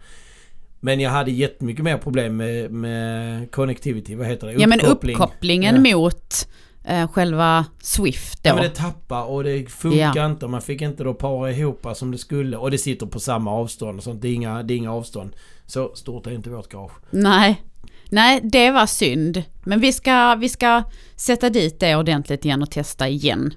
[0.79, 4.53] Men jag hade jättemycket mer problem med, med connectivity, vad heter det?
[4.53, 5.15] Ja men Uppkoppling.
[5.15, 5.95] uppkopplingen Ja.
[5.97, 6.47] mot
[6.85, 8.49] eh, själva Swift då.
[8.49, 10.25] Ja men det tappar och det funkar Ja.
[10.25, 12.57] inte man fick inte då para ihop som det skulle.
[12.57, 14.21] Och det sitter på samma avstånd och sånt.
[14.21, 15.35] Det är inga, det är inga avstånd.
[15.65, 16.91] Så stort är inte vårt garage.
[17.11, 17.61] Nej.
[18.11, 19.43] Nej, det var synd.
[19.63, 20.83] Men vi ska, vi ska
[21.15, 23.53] sätta dit det ordentligt igen och testa igen.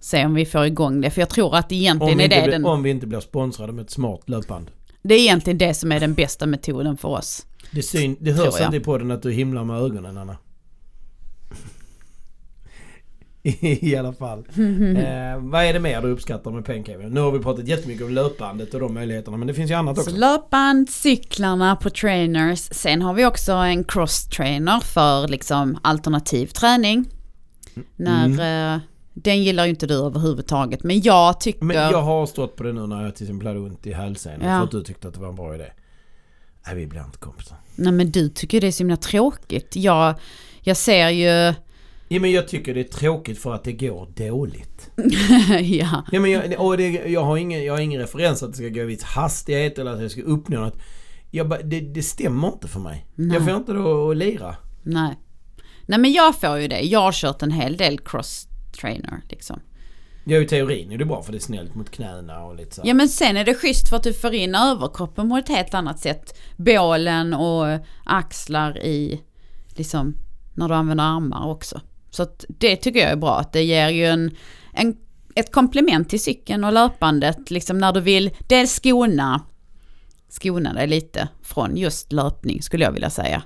[0.00, 1.10] Se om vi får igång det.
[1.10, 2.64] För jag tror att egentligen är det blir, den...
[2.64, 4.70] om vi inte blir sponsrade med ett smart löpband.
[5.02, 7.46] Det är egentligen det som är den bästa metoden för oss.
[7.70, 10.36] Det, syn, det hörs inte i podden att du himlar med ögonen Anna.
[13.60, 14.38] I alla fall.
[14.38, 17.08] Eh, vad är det mer du uppskattar med Pencave?
[17.08, 19.96] Nu har vi pratat jättemycket om löpbandet och de möjligheterna men det finns ju annat
[19.96, 20.16] Så också.
[20.16, 22.58] löpband, cyklarna på trainers.
[22.58, 27.04] Sen har vi också en cross-trainer för liksom alternativ träning.
[27.96, 28.80] När, eh,
[29.14, 30.82] den gillar ju inte du överhuvudtaget.
[30.82, 31.64] Men jag tycker...
[31.64, 34.48] Men jag har stått på det nu när jag till exempel hade ont i hälsenan
[34.48, 34.58] Ja.
[34.58, 35.66] för att du tyckte att det var en bra idé.
[36.66, 37.56] Nej vi blir inte kompisar.
[37.76, 39.76] Nej men du tycker det är så himla tråkigt.
[39.76, 40.14] Jag,
[40.60, 41.54] jag ser ju...
[42.12, 44.90] Ja men jag tycker det är tråkigt för att det går dåligt.
[45.60, 46.04] ja.
[46.12, 48.68] Ja, men jag, och det, jag, har ingen, jag har ingen referens att det ska
[48.68, 50.78] gå i viss hastighet eller att jag ska uppnå något.
[51.30, 53.06] Jag bara, det, det stämmer inte för mig.
[53.14, 53.36] Nej.
[53.36, 54.56] Jag får inte då att lira.
[54.82, 55.18] Nej.
[55.86, 56.80] Nej men jag får ju det.
[56.80, 59.60] Jag har kört en hel del cross-trainer liksom.
[60.24, 62.74] Jag är ju teorin är det bra för det är snällt mot knäna och lite
[62.74, 62.82] så.
[62.84, 65.74] Ja men sen är det schysst för att du får in överkroppen på ett helt
[65.74, 66.38] annat sätt.
[66.56, 69.20] Bålen och axlar i,
[69.68, 70.16] liksom,
[70.54, 71.80] när du använder armar också.
[72.12, 73.38] Så det tycker jag är bra.
[73.38, 74.30] Att det ger ju en,
[74.72, 74.96] en,
[75.34, 77.50] ett komplement till cykeln och löpandet.
[77.50, 79.42] Liksom när du vill dels skona,
[80.28, 83.42] skona dig lite från just löpning skulle jag vilja säga.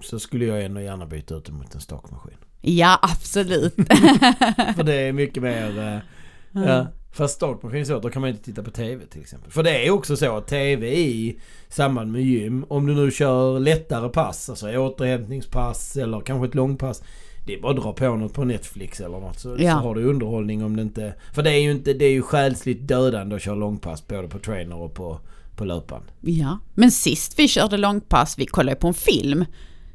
[0.00, 2.36] Så skulle jag ändå gärna byta ut det mot en stakmaskin.
[2.60, 3.74] Ja absolut.
[4.76, 5.78] för det är mycket mer...
[5.78, 6.86] eh, ja.
[7.12, 9.50] Fast stakmaskin så, då kan man inte titta på TV till exempel.
[9.50, 13.58] För det är också så att TV i samband med gym, om du nu kör
[13.58, 17.02] lättare pass, alltså återhämtningspass eller kanske ett långpass.
[17.46, 19.72] Det är bara att dra på något på Netflix eller något så, Ja.
[19.72, 21.14] så har du underhållning om det inte...
[21.32, 24.38] För det är ju inte, det är ju själsligt dödande att köra långpass både på
[24.38, 25.20] trainer och på,
[25.56, 26.04] på löpband.
[26.20, 26.58] ja.
[26.74, 29.44] Men sist vi körde långpass, vi kollade på en film.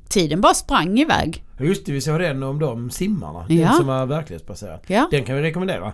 [0.09, 1.43] Tiden bara sprang iväg.
[1.59, 3.45] Just det, vi såg den om de simmarna.
[3.47, 3.71] Den Ja.
[3.73, 4.79] som var verklighetsbaserad.
[4.88, 5.07] Ja.
[5.12, 5.93] Den kan vi rekommendera.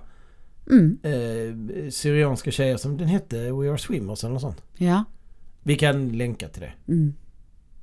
[0.70, 0.98] Mm.
[1.04, 4.62] Eh, syrianska tjejer som den hette We Are Swimmers eller något sånt.
[4.78, 5.04] Ja.
[5.64, 6.74] Vi kan länka till det.
[6.94, 7.14] Mm.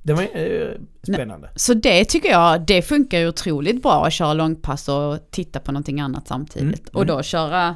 [0.03, 0.71] Det var eh,
[1.03, 1.49] spännande.
[1.55, 5.71] Så det tycker jag, det funkar ju otroligt bra att köra långpass och titta på
[5.71, 6.89] någonting annat samtidigt.
[6.89, 7.75] Mm, Och då köra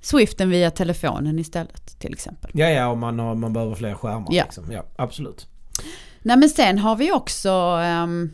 [0.00, 2.50] Swiften via telefonen istället till exempel.
[2.54, 4.28] Ja, ja, om man, har, man behöver fler skärmar.
[4.30, 4.44] Ja.
[4.44, 4.72] Liksom.
[4.72, 5.46] ja absolut.
[6.22, 7.50] Nej men sen har vi också
[7.82, 8.30] ehm,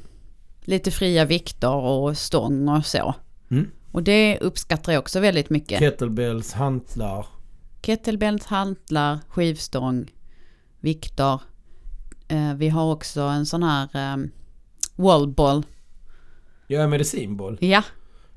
[0.61, 3.15] lite fria vikter och stång och så.
[3.51, 3.71] Mm.
[3.93, 5.79] Och det uppskattar jag också väldigt mycket.
[5.79, 7.27] Kettlebells, hantlar.
[7.83, 10.11] Kettlebells, hantlar, skivstång,
[10.81, 11.41] vikter.
[12.35, 14.31] Eh, vi har också en sån här um,
[14.97, 15.67] wallball.
[16.67, 17.59] Ja, medicinboll.
[17.61, 17.83] Ja,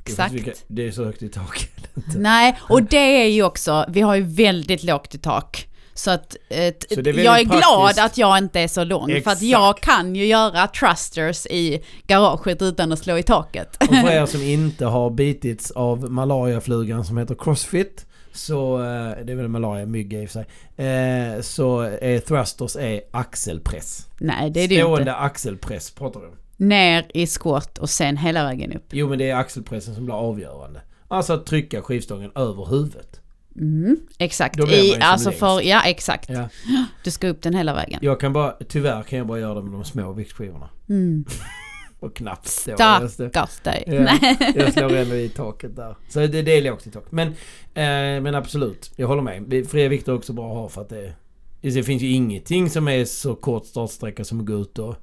[0.05, 0.43] exakt.
[0.45, 1.69] kan- Det är så högt i tak.
[2.15, 5.67] Nej, och det är ju också, vi har ju väldigt lågt i tak.
[5.93, 8.05] Så att eh, t- Så är jag är glad praktiskt.
[8.05, 9.05] att jag inte är så lång.
[9.07, 9.41] För att Exakt.
[9.41, 13.77] jag kan ju göra thrusters i garaget utan att slå i taket.
[13.79, 18.05] Och för er som inte har bitits av malariaflugan som heter Crossfit.
[18.37, 20.85] Så, eh, det är väl malaria, mygga i och för sig.
[20.87, 24.07] Eh, så är thrusters är axelpress.
[24.19, 25.15] Nej, det är det Stående inte.
[25.15, 26.35] axelpress pratar vi om.
[26.57, 28.85] Ner i skott och sen hela vägen upp.
[28.91, 30.81] Jo men det är axelpressen som blir avgörande.
[31.07, 33.21] Alltså att trycka skivstången över huvudet.
[33.55, 34.59] Mm, exakt.
[34.59, 35.39] I, alltså längst.
[35.39, 36.29] för, ja exakt.
[36.29, 36.49] Ja.
[37.03, 37.99] Du ska upp den hela vägen.
[38.01, 40.69] Jag kan bara, tyvärr kan jag bara göra det med de små viktskivorna.
[40.89, 41.25] Mm.
[41.99, 42.63] Och knappt.
[42.67, 43.83] Jag, stå- Stackars dig.
[43.87, 44.17] Ja.
[44.55, 45.95] jag slår ändå i taket där.
[46.09, 47.05] Så det, det är lågt i tak.
[47.11, 47.27] Men,
[47.73, 49.67] eh, men absolut, jag håller med.
[49.69, 51.13] Fria vikter är också bra att ha för att det...
[51.61, 54.95] Det finns ju ingenting som är så kort startsträcka som att gå ut och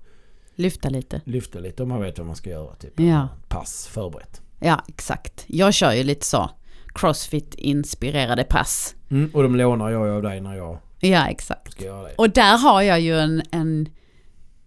[0.55, 1.21] Lyfta lite.
[1.25, 2.75] lyfta lite om man vet vad man ska göra.
[2.75, 3.01] Typ.
[3.01, 3.29] Ja.
[3.49, 4.41] Pass förberett.
[4.61, 5.45] Ja, exakt.
[5.47, 6.51] Jag kör ju lite så.
[6.95, 8.95] Crossfit-inspirerade pass.
[9.11, 11.73] Mm, och de lånar jag av dig när jag Ja, exakt.
[11.73, 12.15] ska göra det.
[12.19, 13.89] Och där har jag ju en, en,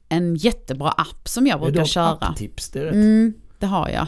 [0.09, 2.11] en jättebra app som jag brukar köra.
[2.11, 2.93] apptips, det är rätt.
[2.93, 4.07] Mm, det har jag.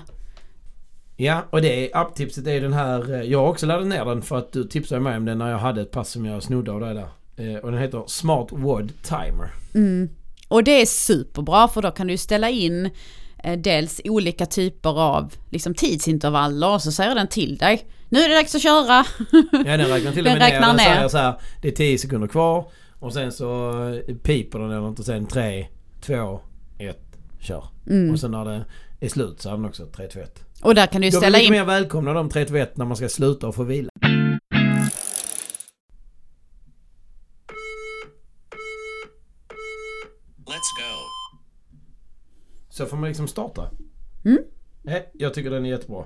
[1.17, 3.13] Ja, och det är apptipset är den här...
[3.13, 5.51] eh, Jag har också laddat ner den för att du tipsade mig om den när
[5.51, 7.07] jag hade ett pass som jag snodde av dig där.
[7.53, 9.49] Eh, Och den heter Smart Word Timer.
[9.75, 10.09] Mm.
[10.47, 12.89] Och det är superbra för då kan du ställa in
[13.43, 17.85] eh, dels olika typer av liksom, tidsintervaller och så säger den till dig.
[18.09, 19.05] nu är det dags att köra.
[19.65, 20.77] Ja den räknar till och Den med räknar ner.
[20.77, 22.71] Den säger så här, det är 10 sekunder kvar.
[22.99, 23.73] Och sen så
[24.23, 25.67] piper den eller något och sen 3,
[26.01, 26.41] 2,
[26.77, 26.97] 1,
[27.39, 27.63] kör.
[27.87, 28.13] Mm.
[28.13, 28.65] Och sen när det
[28.99, 30.43] är slut så har den också 3, 2, 1.
[30.61, 31.51] Och där kan du ju ställa in...
[31.51, 33.89] mer välkomna de 3, 2, 1 när man ska sluta och få vila.
[40.45, 40.95] Let's go.
[42.69, 43.69] Så får man liksom starta.
[44.25, 44.39] Mm.
[45.13, 46.05] Jag tycker den är jättebra.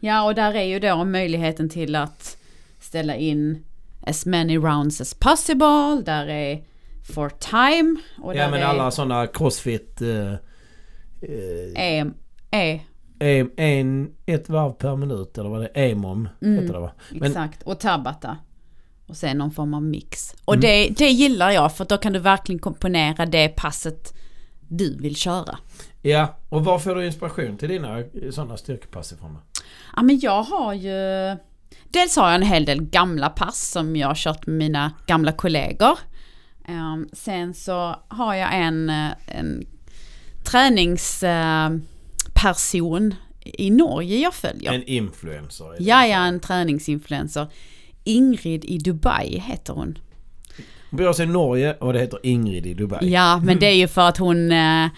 [0.00, 2.36] Ja, och där är ju då möjligheten till att
[2.80, 3.64] ställa in
[4.00, 6.02] as many rounds as possible.
[6.04, 6.64] Där är
[7.02, 7.96] for time.
[8.18, 10.02] Och Ja men alla sådana crossfit...
[10.02, 10.32] Eh,
[11.22, 12.06] eh,
[12.50, 12.80] är,
[13.20, 15.88] är en, ett varv per minut eller vad det är.
[15.90, 16.58] EMOM Mm.
[16.62, 16.92] heter det va?
[17.10, 18.36] Men- Exakt, och Tabata.
[19.06, 20.34] Och sen någon form av mix.
[20.44, 20.60] Och Mm.
[20.60, 24.14] det, det gillar jag för då kan du verkligen komponera det passet
[24.68, 25.58] du vill köra.
[26.02, 29.38] Ja, och var får du inspiration till dina sådana styrkepass ifrån?
[29.96, 30.96] Ja men jag har ju...
[31.92, 35.32] Dels har jag en hel del gamla pass som jag har kört med mina gamla
[35.32, 35.98] kollegor.
[36.68, 39.66] Ehm, sen så har jag en, eh, en
[40.42, 44.72] träningsperson i Norge jag följer.
[44.72, 45.76] En influencer?
[45.78, 47.46] Ja, ja, en träningsinfluencer.
[48.04, 49.98] Ingrid i Dubai heter hon.
[50.90, 53.12] Hon bor sig i Norge och det heter Ingrid i Dubai.
[53.12, 54.88] Ja, men det är ju för att hon, eh,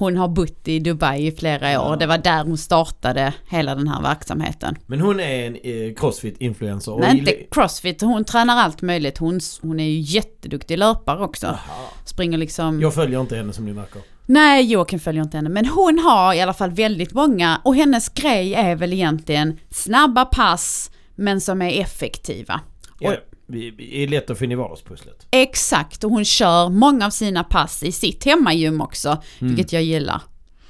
[0.00, 1.96] hon har bott i Dubai i flera år.
[1.96, 4.76] Det var där hon startade hela den här verksamheten.
[4.86, 6.98] Men hon är en eh, crossfit-influencer.
[7.00, 8.00] Nej, inte crossfit.
[8.00, 9.18] Hon tränar allt möjligt.
[9.18, 11.46] Hon, hon är ju jätteduktig löpare också.
[11.46, 11.90] Aha.
[12.04, 12.80] Springer liksom...
[12.80, 14.02] Jag följer inte henne som ni märker.
[14.26, 15.48] Nej, Joakim följer inte henne.
[15.48, 17.60] Men hon har i alla fall väldigt många.
[17.64, 22.60] Och hennes grej är väl egentligen snabba pass, men som är effektiva.
[22.98, 23.16] Ja, Och-
[23.50, 25.26] vi är lätt att finna vardagspusslet.
[25.30, 30.22] Exakt, och hon kör många av sina pass i sitt hemmagym också, vilket jag gillar.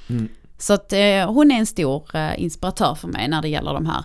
[0.09, 0.29] Mm.
[0.57, 3.85] Så att eh, hon är en stor eh, inspiratör för mig när det gäller de
[3.85, 4.03] här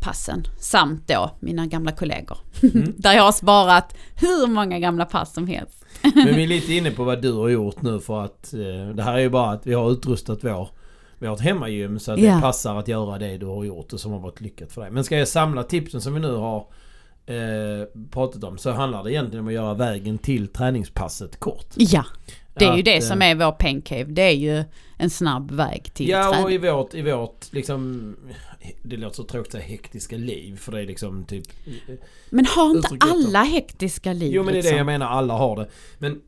[0.00, 0.44] passen.
[0.60, 2.38] Samt då mina gamla kollegor.
[2.96, 5.84] Där jag har sparat hur många gamla pass som helst.
[6.02, 9.02] Men vi är lite inne på vad du har gjort nu för att eh, det
[9.02, 10.68] här är ju bara att vi har utrustat vår
[11.18, 12.34] vårt hemmagym så att Ja.
[12.34, 14.90] det passar att göra det du har gjort och som har varit lyckat för dig.
[14.90, 16.66] Men ska jag samla tipsen som vi nu har
[17.30, 21.66] eh, pratat om så handlar det egentligen om att göra vägen till träningspasset kort.
[21.76, 22.04] Ja,
[22.54, 24.04] det är ju Att, det eh, som är vår pancave.
[24.04, 24.64] Det är ju
[24.96, 26.54] en snabb väg till Ja och träning.
[26.54, 28.16] i vårt, i vårt liksom
[28.82, 31.44] Det låter så tråkigt att säga hektiska liv för det är liksom typ
[32.30, 34.76] Men har inte alla hektiska liv Jo men det är det liksom?
[34.76, 35.68] jag menar, alla har det.
[35.98, 36.20] Men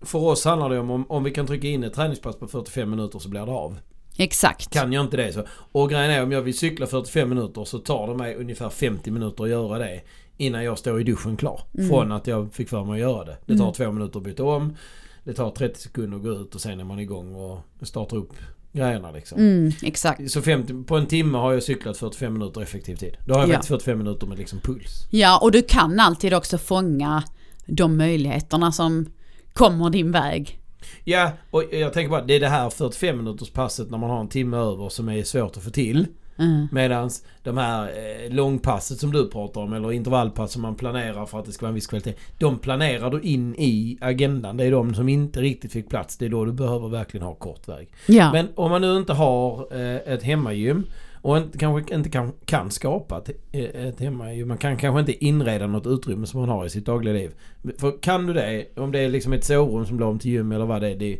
[0.00, 2.90] för oss handlar det om, om om vi kan trycka in ett träningspass på 45
[2.90, 3.78] minuter så blir det av.
[4.16, 4.70] Exakt.
[4.72, 5.42] Kan jag inte det så.
[5.72, 9.10] Och grejen är om jag vill cykla 45 minuter så tar det mig ungefär 50
[9.10, 10.00] minuter att göra det.
[10.36, 11.60] Innan jag står i duschen klar.
[11.78, 11.88] Mm.
[11.90, 13.36] Från att jag fick för mig att göra det.
[13.46, 14.76] Det tar två minuter att byta om.
[15.24, 18.32] Det tar 30 sekunder att gå ut och sen är man igång och startar upp
[18.72, 19.38] grejerna liksom.
[19.38, 20.30] Mm, exakt.
[20.30, 23.16] Så 50, på en timme har jag cyklat 45 minuter effektiv tid.
[23.26, 23.52] Då har jag Ja.
[23.52, 25.06] faktiskt 45 minuter med liksom puls.
[25.10, 27.22] Ja, och du kan alltid också fånga
[27.66, 29.06] de möjligheterna som
[29.52, 30.60] kommer din väg.
[31.04, 34.20] Ja, och jag tänker bara det är det här 45 minuters passet när man har
[34.20, 36.06] en timme över som är svårt att få till.
[36.36, 36.68] Mm.
[36.72, 41.38] Medans de här eh, långpasset som du pratar om eller intervallpass som man planerar för
[41.38, 42.14] att det ska vara en viss kvalitet.
[42.38, 44.56] De planerar du in i agendan.
[44.56, 46.16] Det är de som inte riktigt fick plats.
[46.16, 47.88] Det är då du behöver verkligen ha kort väg.
[48.06, 48.32] Ja.
[48.32, 50.86] Men om man nu inte har eh, ett hemmagym
[51.24, 54.48] och inte, kanske inte kan, kan skapa ett, eh, ett hemmagym.
[54.48, 57.30] Man kan kanske inte inreda något utrymme som man har i sitt dagliga liv.
[57.78, 60.52] För kan du det, om det är liksom ett sovrum som blir om till gym
[60.52, 60.96] eller vad det är.
[60.96, 61.18] Det,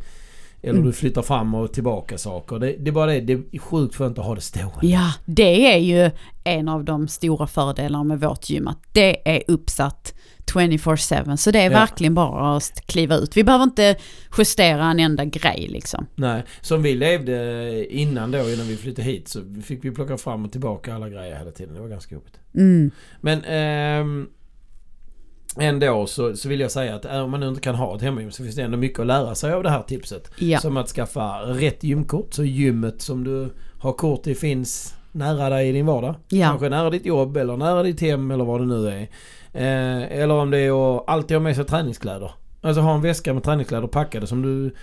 [0.65, 0.85] eller Mm.
[0.87, 2.59] du flyttar fram och tillbaka saker.
[2.59, 4.87] Det, det är bara det, det är sjukt skönt att ha det stående.
[4.87, 6.11] ja, det är ju
[6.45, 8.69] en av de stora fördelarna med vårt gym.
[8.69, 10.15] Att det är uppsatt
[10.47, 11.37] 24-7.
[11.37, 11.79] Så det är Ja.
[11.79, 13.37] verkligen bara att kliva ut.
[13.37, 13.97] Vi behöver inte
[14.39, 16.07] justera en enda grej liksom.
[16.15, 20.45] Nej, som vi levde innan då, innan vi flyttade hit så fick vi plocka fram
[20.45, 21.75] och tillbaka alla grejer hela tiden.
[21.75, 22.39] Det var ganska jobbigt.
[22.55, 22.91] Mm.
[23.21, 24.27] Men ehm,
[25.59, 28.31] ändå så, så vill jag säga att om man nu inte kan ha ett hemmagym
[28.31, 30.31] så finns det ändå mycket att lära sig av det här tipset.
[30.39, 30.59] Ja.
[30.59, 32.35] Som att skaffa rätt gymkort.
[32.35, 36.15] Så gymmet som du har kort i finns nära dig i din vardag.
[36.29, 36.49] Ja.
[36.49, 39.09] Kanske nära ditt jobb eller nära ditt hem eller vad det nu är.
[39.53, 42.31] Eh, eller om det är att alltid ha med sig träningskläder.
[42.61, 44.75] Alltså ha en väska med träningskläder packade som du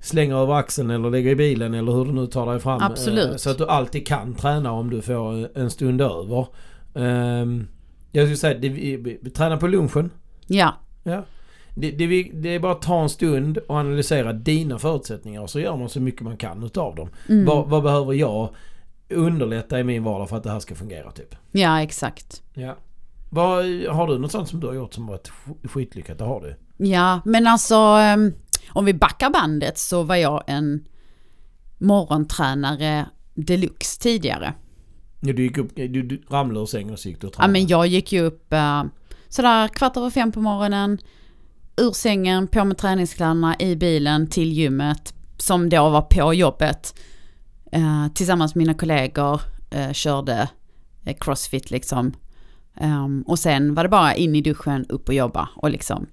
[0.00, 2.82] slänger över axeln eller lägger i bilen eller hur du nu tar dig fram.
[2.82, 3.30] Absolut.
[3.30, 6.46] Eh, så att du alltid kan träna om du får en stund över.
[6.94, 7.66] Ehm,
[8.16, 10.10] jag skulle säga, det, vi, vi, tränar på lunchen.
[10.46, 10.74] Ja.
[11.02, 11.24] Ja.
[11.74, 15.50] Det, det, vi- det är bara att ta en stund och analysera dina förutsättningar och
[15.50, 17.08] så gör man så mycket man kan utav dem.
[17.28, 17.44] Mm.
[17.44, 18.48] Vad, vad behöver jag
[19.10, 21.34] underlätta i min vardag för att det här ska fungera typ?
[21.52, 22.42] ja, exakt.
[22.54, 22.76] Ja.
[23.30, 26.18] Vad, har du något sånt som du har gjort som varit sk- skitlyckat?
[26.18, 26.56] Det har du.
[26.86, 28.32] Ja, men alltså ehm,
[28.70, 30.84] om vi backar bandet så var jag en
[31.78, 34.54] morgontränare deluxe tidigare.
[35.20, 37.36] Ja, Du gick upp, du, du ramlade ur sängen och så gick du och Ja
[37.36, 37.52] tränade.
[37.52, 38.84] men jag gick ju upp eh,
[39.28, 40.98] sådär kvart över fem på morgonen,
[41.76, 46.94] ur sängen, på med träningskläderna i bilen till gymmet som då var på jobbet.
[47.72, 49.40] Eh, tillsammans med mina kollegor
[49.70, 50.48] eh, körde
[51.20, 52.12] crossfit liksom.
[52.76, 56.06] Ehm, och sen var det bara in i duschen, upp och jobba och liksom.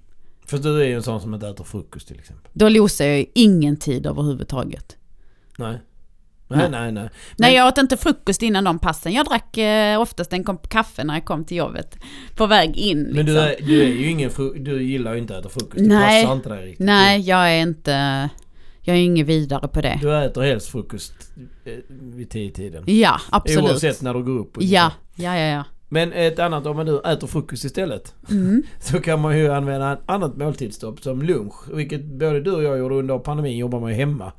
[0.46, 2.52] För du är ju en sån som inte äter frukost till exempel.
[2.54, 4.98] Då losade jag ju ingen tid överhuvudtaget.
[5.58, 5.82] Nej.
[6.58, 6.82] Nej, Nej.
[6.82, 7.10] nej, nej.
[7.38, 9.14] Nej jag åt inte frukost innan de passen.
[9.14, 11.98] Jag drack eh, oftast en kopp kaffe när jag kom till jobbet.
[12.36, 13.16] På väg in liksom.
[13.16, 15.76] Men du är, du är ju ingen Du gillar ju inte att äta frukost.
[15.76, 16.24] Det Nej.
[16.24, 16.86] passar inte dig riktigt.
[16.86, 18.30] Nej, jag är inte...
[18.86, 20.00] Jag är inget vidare på det.
[20.02, 21.14] Du äter helst frukost
[21.66, 22.84] eh, vid tio tiden.
[22.88, 23.70] Ja, absolut.
[23.70, 24.58] Oavsett när du går upp.
[24.58, 25.64] och Ja, ja, ja, ja.
[25.90, 28.14] Men ett annat, om man nu äter frukost istället.
[28.30, 28.64] Mm.
[28.80, 31.54] Så kan man ju använda ett annat måltidsstopp som lunch.
[31.74, 33.58] Vilket både du och jag gjorde under pandemin.
[33.58, 34.32] Jobbar man ju hemma.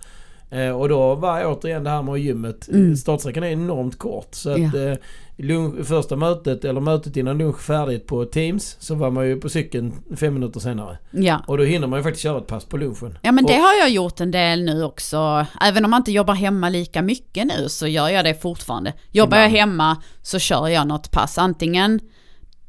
[0.51, 2.68] Eh, och då var återigen det här med gymmet.
[2.68, 2.97] Mm.
[2.97, 4.28] Startsträckan är enormt kort.
[4.34, 4.55] Så Ja.
[4.68, 4.92] att eh,
[5.36, 8.76] lunch, första mötet eller mötet innan lunch färdigt på Teams.
[8.80, 10.99] Så var man ju på cykeln fem minuter senare.
[11.11, 11.40] Ja.
[11.47, 13.18] Och då hinner man ju faktiskt köra ett pass på lunchen.
[13.22, 15.47] ja, men det Och- har jag gjort en del nu också.
[15.61, 18.92] Även om man inte jobbar hemma lika mycket nu så gör jag det fortfarande.
[19.11, 19.70] Jobbar jag Ibland.
[19.70, 21.38] hemma så kör jag något pass.
[21.38, 22.01] Antingen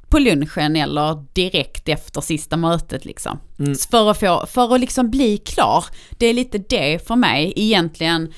[0.10, 3.40] på lunchen eller direkt efter sista mötet liksom.
[3.60, 3.76] Mm.
[3.76, 5.86] För att få, för att liksom bli klar.
[6.12, 8.34] Det är lite det för mig egentligen.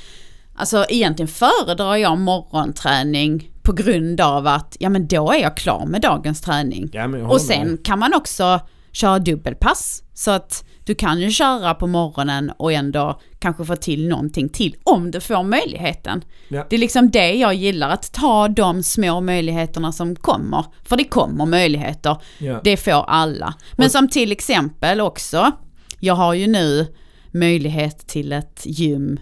[0.56, 5.86] Alltså egentligen föredrar jag morgonträning på grund av att, ja men då är jag klar
[5.86, 6.90] med dagens träning.
[6.94, 7.42] Ja, Och med.
[7.42, 8.60] sen kan man också
[8.92, 10.04] köra dubbelpass.
[10.14, 14.76] Så att du kan ju köra på morgonen och ändå kanske få till någonting till
[14.84, 16.24] om du får möjligheten.
[16.48, 16.66] Ja.
[16.70, 20.66] Det är liksom det jag gillar, att ta de små möjligheterna som kommer.
[20.84, 22.62] För det kommer möjligheter, Ja.
[22.64, 23.54] det får alla.
[23.78, 25.52] Men Och- som till exempel också,
[26.00, 26.88] jag har ju nu
[27.32, 29.20] möjlighet till ett gym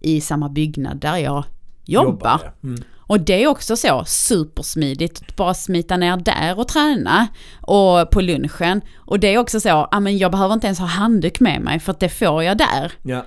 [0.00, 1.44] i samma byggnad där jag
[1.84, 2.40] jobbar.
[2.44, 2.52] ja.
[2.68, 2.82] Mm.
[3.10, 7.28] Och det är också så supersmidigt, att bara smita ner där och träna
[7.60, 8.80] och på lunchen.
[8.96, 11.80] Och det är också så, ja men jag behöver inte ens ha handduk med mig
[11.80, 12.92] för att det får jag där.
[13.02, 13.24] Ja.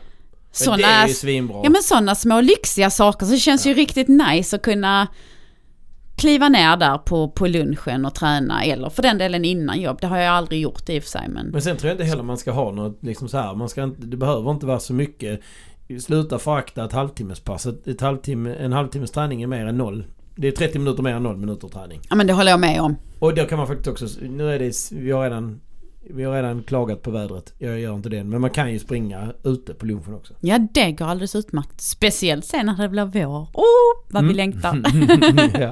[0.52, 1.62] Såna, det är ju svinbra.
[1.64, 5.08] ja men sådana små lyxiga saker, så det känns ju riktigt nice att kunna
[6.16, 9.98] kliva ner där på, på lunchen och träna, eller för den delen innan jobb.
[10.02, 11.48] Det har jag aldrig gjort i och för sig men...
[11.48, 13.56] Men sen tror jag inte heller man ska ha något liksom så här.
[13.56, 15.42] Man ska inte, det behöver inte vara så mycket.
[16.00, 17.66] Sluta förakta ett halvtimmespass.
[17.66, 20.04] Ett, ett halvtimme, en halvtimmes träning är mer än noll.
[20.36, 22.00] Det är 30 minuter mer än noll minuter träning.
[22.10, 22.96] Ja men det håller jag med om.
[23.20, 24.06] Och då kan man faktiskt också...
[24.22, 24.74] Nu är det...
[24.92, 25.62] Vi har redan...
[26.10, 27.54] Vi har redan klagat på vädret.
[27.58, 28.24] Jag gör inte det.
[28.24, 30.34] Men man kan ju springa ute på lunchen också.
[30.42, 31.82] Ja det går alldeles utmärkt.
[31.82, 33.40] Speciellt sen när det blir vår.
[33.54, 34.36] Oh, vad vi Mm.
[34.36, 34.82] längtar.
[35.62, 35.72] ja.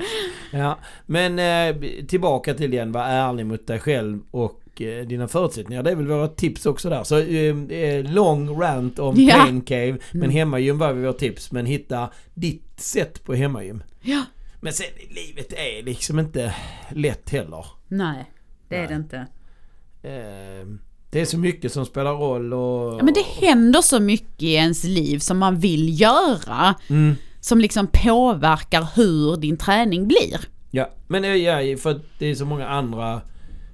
[0.60, 0.78] ja.
[1.06, 2.92] Men eh, tillbaka till igen.
[2.92, 5.84] Var ärlig mot dig själv och eh, dina förutsättningar.
[5.84, 7.04] Det är väl våra tips också där.
[7.04, 9.36] Så eh, lång rant om Ja.
[9.36, 9.98] pain cave.
[10.12, 10.30] Men Mm.
[10.32, 11.52] hemmagym var vårt tips.
[11.52, 13.84] Men hitta ditt sätt på hemmagym.
[14.02, 14.24] ja.
[14.64, 16.56] Men sen livet är liksom inte
[16.92, 17.66] lätt heller.
[17.88, 18.26] Nej,
[18.70, 18.88] det är Nej.
[18.88, 19.18] det inte.
[20.04, 20.68] Eh,
[21.10, 22.94] det är så mycket som spelar roll och...
[23.00, 26.76] Ja, men det händer så mycket i ens liv som man vill göra.
[26.90, 27.16] Mm.
[27.40, 30.40] Som liksom påverkar hur din träning blir.
[30.72, 33.22] Ja, men eh, ja, för att det är så många andra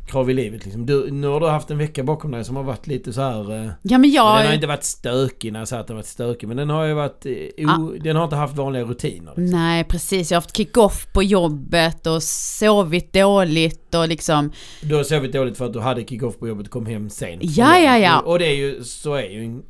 [0.08, 0.86] krav i livet liksom.
[0.86, 3.64] Du, nu har du haft en vecka bakom dig som har varit lite så här...
[3.66, 4.38] Eh, Ja men jag...
[4.39, 6.47] Den har inte varit stökig när jag säger att den har varit stökig.
[6.47, 7.26] Men den har ju varit...
[7.26, 9.34] Eh, o, Den har inte haft vanliga rutiner.
[9.38, 9.45] Liksom.
[9.60, 14.51] Nej precis, jag har haft kick-off på jobbet och sovit dåligt och liksom...
[14.82, 17.41] Du har sovit dåligt för att du hade kick-off på jobbet och kom hem sent.
[17.43, 18.20] Ja, ja, ja.
[18.20, 18.84] Och det är ju...
[18.84, 19.45] Så är ju...
[19.45, 19.64] en-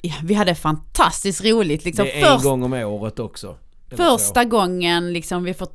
[0.00, 2.04] Ja, vi hade fantastiskt roligt liksom.
[2.04, 3.56] Det är en Först, gång om året också.
[3.96, 5.68] Första gången liksom vi får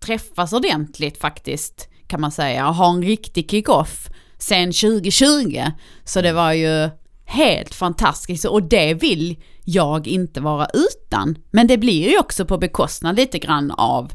[0.00, 4.08] träffas ordentligt faktiskt kan man säga och ha en riktig kick-off
[4.38, 5.62] sen 2020.
[6.04, 6.90] Så det var ju
[7.24, 11.38] helt fantastiskt och det vill jag inte vara utan.
[11.50, 14.12] Men det blir ju också på bekostnad lite grann av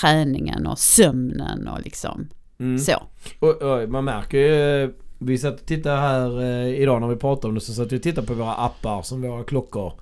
[0.00, 2.28] träningen och sömnen och liksom
[2.60, 2.78] Mm.
[2.78, 2.92] så.
[3.38, 4.94] Och, och, man märker ju...
[5.18, 7.98] Vi satt och tittade här eh, idag när vi pratade om det så satt vi
[7.98, 9.92] och tittade på våra appar som våra klockor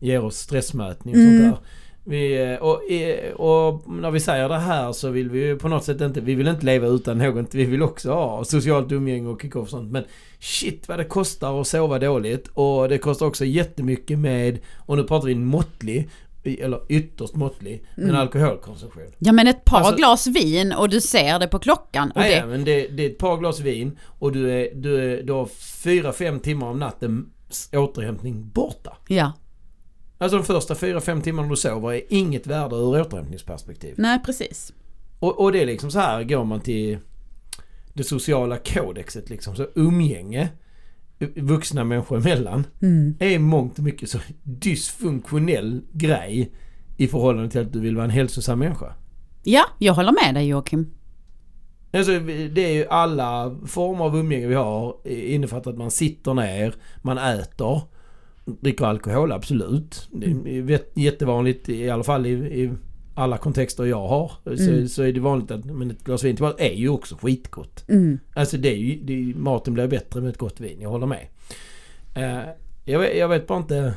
[0.00, 1.42] ger oss stressmätning och Mm.
[1.42, 1.68] sånt där.
[2.08, 5.68] Vi, eh, och, eh, och när vi säger det här så vill vi ju på
[5.68, 7.54] något sätt inte, vi vill inte leva utan något.
[7.54, 9.92] Vi vill också ha socialt umgänge och kick-off och sånt.
[9.92, 10.04] Men
[10.40, 12.48] shit vad det kostar att sova dåligt.
[12.54, 16.08] Och det kostar också jättemycket med, och nu pratar vi måttlig,
[16.60, 18.16] eller ytterst måttlig, men Mm.
[18.20, 19.02] alkoholkonsumtion.
[19.18, 22.10] Ja men ett par Alltså- glas vin och du ser det på klockan.
[22.10, 24.96] Och Nej, det, men det, det är ett par glas vin och du, är, du,
[25.12, 25.46] är, du har
[25.84, 27.26] fyra, fem timmar om natten
[27.72, 28.96] återhämtning borta.
[29.08, 29.32] ja,
[30.18, 33.94] Alltså de första fyra, fem timmarna du sover är inget värde ur återhämtningsperspektiv.
[33.98, 34.72] nej precis.
[35.18, 36.98] Och, och det är liksom så här går man till
[37.94, 39.56] det sociala kodexet liksom.
[39.56, 40.48] Så umgänge
[41.36, 43.14] vuxna människor emellan Mm.
[43.18, 46.52] är mångt och mycket så dysfunktionell grej
[46.96, 48.94] i förhållande till att du vill vara en hälsosam människa.
[49.42, 50.90] Ja, jag håller med dig Joakim.
[51.92, 52.18] Alltså,
[52.52, 57.18] det är ju alla former av umgänge vi har innefattar att man sitter ner, man
[57.18, 57.82] äter,
[58.60, 60.08] dricker alkohol, absolut.
[60.12, 62.70] Det är jättevanligt i alla fall i, i
[63.14, 64.32] alla kontexter jag har.
[64.44, 64.88] Så, Mm.
[64.88, 67.84] så är det vanligt att men ett glas vin till mat är ju också skitgott.
[67.88, 68.18] Mm.
[68.34, 71.26] Alltså det är ju, det maten blir bättre med ett gott vin, jag håller med.
[72.14, 72.48] Eh,
[72.84, 73.94] jag, vet, jag vet bara inte...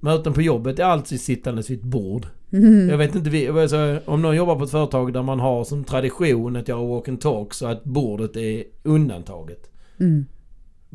[0.00, 2.26] Möten på jobbet är alltid sittandes vid ett bord.
[2.52, 2.88] Mm.
[2.88, 6.56] Jag vet inte, alltså, om någon jobbar på ett företag där man har som tradition
[6.56, 9.70] att göra walk and talk så att bordet är undantaget.
[10.00, 10.26] Mm.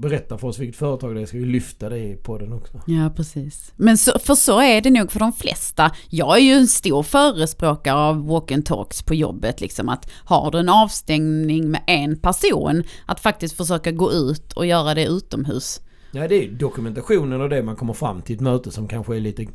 [0.01, 2.81] Berätta för oss vilket företag det är, ska vi lyfta det i podden också.
[2.87, 3.73] Ja, precis.
[3.75, 5.91] Men så, för så är det nog för de flesta.
[6.09, 9.61] Jag är ju en stor förespråkare av walk and talks på jobbet.
[9.61, 14.65] Liksom att har du en avstängning med en person, att faktiskt försöka gå ut och
[14.65, 15.81] göra det utomhus.
[16.11, 19.19] Ja, det är dokumentationen och det man kommer fram till ett möte som kanske är
[19.19, 19.45] lite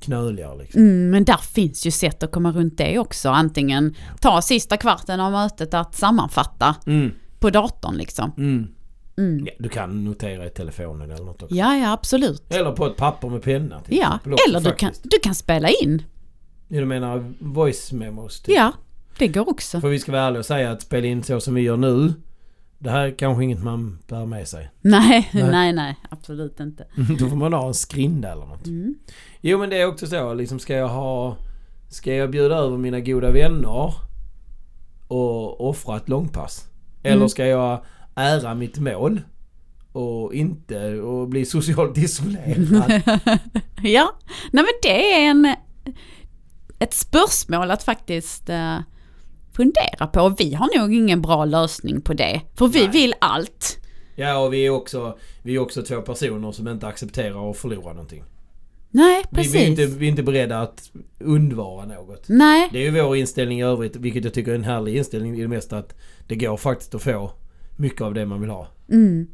[0.00, 0.82] knöligare liksom.
[0.82, 3.28] Mm, men där finns ju sätt att komma runt det också.
[3.28, 7.10] Antingen ta sista kvarten av mötet att sammanfatta Mm.
[7.38, 8.32] på datorn liksom.
[8.38, 8.66] Mm.
[9.18, 9.46] Mm.
[9.46, 11.54] Ja, du kan notera i telefonen eller något också.
[11.54, 12.52] Ja, ja absolut.
[12.52, 16.02] Eller på ett papper med penna Ja, också, eller du kan, du kan spela in.
[16.68, 18.40] Ja, Du menar voice memos?
[18.40, 18.54] Typ.
[18.56, 18.72] Ja,
[19.18, 19.80] det går också.
[19.80, 22.12] För vi ska vara ärliga och säga att spela in så som vi gör nu.
[22.78, 24.70] Det här är kanske inget man bär med sig.
[24.80, 25.50] Nej, Nej.
[25.50, 26.84] nej, nej, absolut inte.
[27.18, 28.66] Då får man ha en skrinda eller något.
[28.66, 28.94] Mm.
[29.40, 31.36] Jo men det är också så, liksom ska jag ha...
[31.90, 33.94] Ska jag bjuda över mina goda vänner
[35.08, 36.68] och offra ett långpass?
[37.02, 37.28] Eller Mm.
[37.28, 37.80] ska jag
[38.18, 39.20] ära mitt mål
[39.92, 43.02] och inte och bli socialt isolerad?
[43.82, 44.18] Ja,
[44.52, 45.54] nej men det är en,
[46.78, 48.78] ett spörsmål att faktiskt eh,
[49.52, 50.20] fundera på.
[50.20, 52.40] Och vi har nog ingen bra lösning på det.
[52.54, 52.88] För vi Nej.
[52.90, 53.78] vill allt.
[54.16, 57.92] ja och vi är också, vi är också två personer som inte accepterar att förlora
[57.92, 58.24] någonting.
[58.90, 59.54] Nej, Vi, precis.
[59.54, 62.24] vi, är inte, vi är inte beredda att undvara något.
[62.28, 65.38] Nej, Det är ju vår inställning i övrigt, vilket jag tycker är en härlig inställning
[65.38, 65.94] i det mesta att
[66.28, 67.32] det går faktiskt att få
[67.78, 68.68] mycket av det man vill ha.
[68.90, 69.28] mm.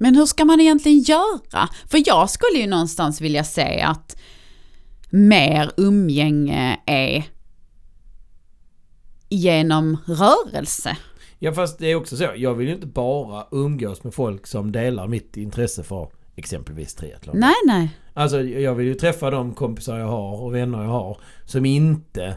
[0.00, 1.68] Men hur ska man egentligen göra?
[1.86, 4.16] För jag skulle ju någonstans vilja säga att
[5.10, 7.24] mer umgänge är
[9.28, 10.96] genom rörelse.
[11.38, 14.72] Ja fast det är också så, jag vill ju inte bara umgås med folk som
[14.72, 17.36] delar mitt intresse för exempelvis triathlon.
[17.38, 17.90] Nej, nej.
[18.14, 22.36] Alltså jag vill ju träffa de kompisar jag har och vänner jag har som inte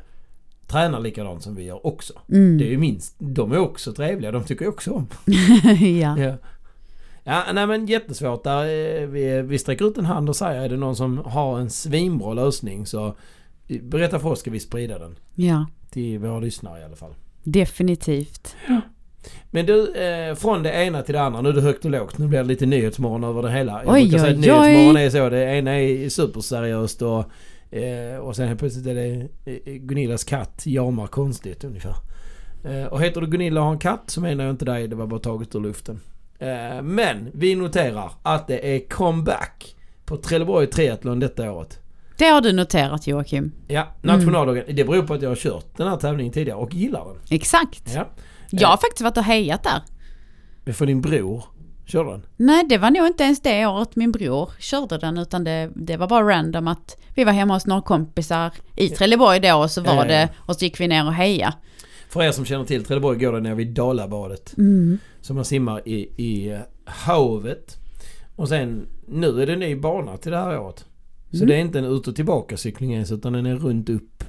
[0.71, 2.13] tränar likadant som vi gör också.
[2.31, 2.57] Mm.
[2.57, 5.07] Det är ju minst, de är också trevliga, de tycker jag också om.
[6.01, 6.17] ja.
[6.19, 6.37] Ja.
[7.23, 8.65] Ja, nej men jättesvårt där.
[9.07, 12.33] Vi, vi sträcker ut en hand och säger är det någon som har en svinbra
[12.33, 13.15] lösning så
[13.81, 15.15] berätta för oss ska vi sprida den.
[15.35, 17.13] ja, Till våra lyssnare i alla fall.
[17.43, 18.55] definitivt.
[19.51, 21.41] Men du, eh, från det ena till det andra.
[21.41, 22.17] Nu är det högt och lågt.
[22.17, 23.83] Nu blir det lite nyhetsmorgon över det hela.
[23.83, 25.03] Jag Oj, brukar säga att oj, nyhetsmorgon oj.
[25.05, 25.29] är så.
[25.29, 27.25] Det ena är superseriöst och,
[27.71, 31.95] eh, och sen helt plötsligt är det eh, Gunillas katt jamar konstigt ungefär.
[32.63, 34.87] Eh, och heter du Gunilla och har en katt så menar jag inte dig.
[34.87, 35.99] Det var bara taget ur luften.
[36.39, 41.79] Eh, men vi noterar att det är comeback på Trelleborg Triathlon detta året.
[42.17, 43.51] Det har du noterat Joakim.
[43.67, 44.63] Ja, nationaldagen.
[44.75, 47.17] Det beror på att jag har kört den här tävlingen tidigare och gillar den.
[47.29, 47.93] Exakt.
[47.95, 48.07] Ja.
[48.49, 50.73] Jag har faktiskt varit och hejat där.
[50.73, 51.43] För din bror
[51.91, 52.21] körde den.
[52.37, 55.97] Nej, det var nog inte ens det året min bror körde den, utan det, det
[55.97, 59.81] var bara random att vi var hemma hos några kompisar i Trelleborg då och så
[59.81, 61.53] var Ja, det, och så gick vi ner och heja.
[62.09, 64.57] För er som känner till Trelleborg går det ner vid Dalabadet.
[64.57, 64.97] Mm.
[65.21, 67.77] Så man simmar i, i havet.
[68.35, 70.85] Och sen, nu är det ny bana till det här året.
[71.31, 71.47] Så Mm.
[71.47, 74.23] det är inte en ut och tillbaka cykling ens utan den är runt upp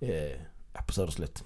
[0.00, 1.44] eh, på Söderslätt.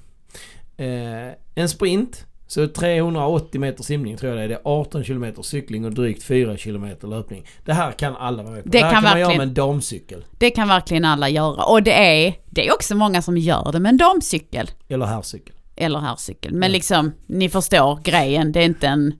[0.76, 2.26] Eh, en sprint.
[2.46, 4.48] Så 380 meter simning tror jag det är.
[4.48, 7.46] Det är 18 kilometer cykling och drygt 4 kilometer löpning.
[7.64, 8.68] Det här kan alla vara med på.
[8.70, 10.24] Det här kan kan man göra med en damcykel.
[10.38, 11.64] Det kan verkligen alla göra.
[11.64, 14.70] Och det är, det är också många som gör det med en damcykel.
[14.88, 15.54] Eller herrcykel.
[15.76, 16.52] Eller herrcykel.
[16.54, 16.72] Men Ja.
[16.72, 18.52] liksom, ni förstår grejen.
[18.52, 19.14] Det är inte en...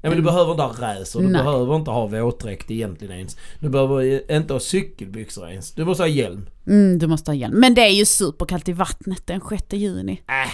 [0.00, 1.42] Ja men du behöver inte ha racer, du Nej.
[1.44, 3.36] behöver inte ha våtdräkt egentligen ens.
[3.60, 5.72] Du behöver inte ha cykelbyxor ens.
[5.72, 6.46] Du måste ha hjälm.
[6.66, 7.60] Mm, du måste ha hjälm.
[7.60, 10.12] Men det är ju superkallt i vattnet den 6 juni.
[10.28, 10.52] Äh!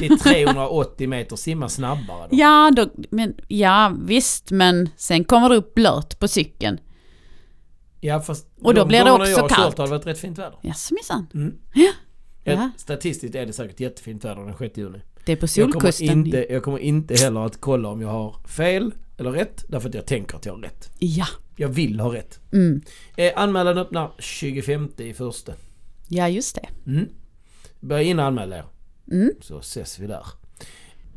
[0.00, 2.36] Det är 380 meter, simma snabbare då.
[2.36, 6.78] Ja, då, men, ja visst, men sen kommer det upp blöt på cykeln.
[8.00, 9.50] Ja fast Och då de blir det också jag kallt.
[9.50, 10.58] Kört har det varit rätt fint väder.
[10.62, 11.26] Jaså minsann.
[11.34, 11.54] Mm.
[11.74, 11.92] Ja.
[12.44, 12.70] Ja.
[12.76, 15.00] Statistiskt är det säkert jättefint väder den 6 juni.
[15.24, 16.08] Det är på Jag kommer, Solkusten.
[16.08, 19.64] inte, jag kommer inte heller att kolla om jag har fel eller rätt.
[19.68, 20.90] Därför att jag tänker att jag har rätt.
[20.98, 21.26] Ja.
[21.56, 22.40] Jag vill ha rätt.
[22.52, 22.82] Mm.
[23.16, 25.52] Eh, anmälan öppnar 25 i första.
[26.08, 26.90] Ja, just det.
[26.90, 27.08] Mm.
[27.80, 28.64] Börja in och anmäla er.
[29.10, 29.30] Mm.
[29.40, 30.26] Så ses vi där.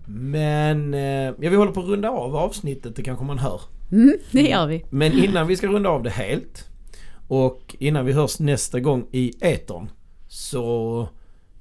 [0.06, 3.62] Men eh, ja, vi håller på att runda av avsnittet, det kanske man hör.
[3.92, 4.86] Mm, det gör vi.
[4.90, 6.68] Men innan vi ska runda av det helt
[7.28, 9.90] och innan vi hörs nästa gång i etern
[10.28, 11.08] så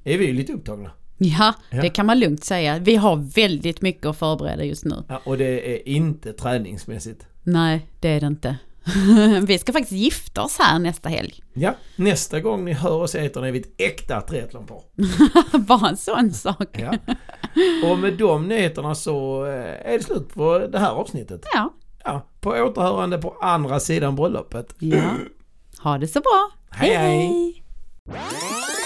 [0.04, 0.90] är vi ju lite upptagna.
[1.18, 1.82] Ja, Ja.
[1.82, 2.78] det kan man lugnt säga.
[2.78, 5.04] Vi har väldigt mycket att förbereda just nu.
[5.08, 7.26] Ja, och det är inte träningsmässigt.
[7.42, 8.56] Nej, det är det inte.
[9.46, 11.42] Vi ska faktiskt gifta oss här nästa helg.
[11.52, 14.80] Ja, nästa gång ni hör oss i etern är vi ett äkta triathlonpar.
[15.58, 16.68] Bara en sån sak.
[16.72, 16.94] Ja.
[17.90, 21.46] Och med de nyheterna så eh, är det slut på det här avsnittet.
[21.52, 21.74] Ja.
[22.04, 24.74] Ja, på återhörande på andra sidan bröllopet.
[24.78, 25.10] ja.
[25.82, 26.50] Ha det så bra.
[26.70, 27.62] Hej, hej.
[28.06, 28.85] hej.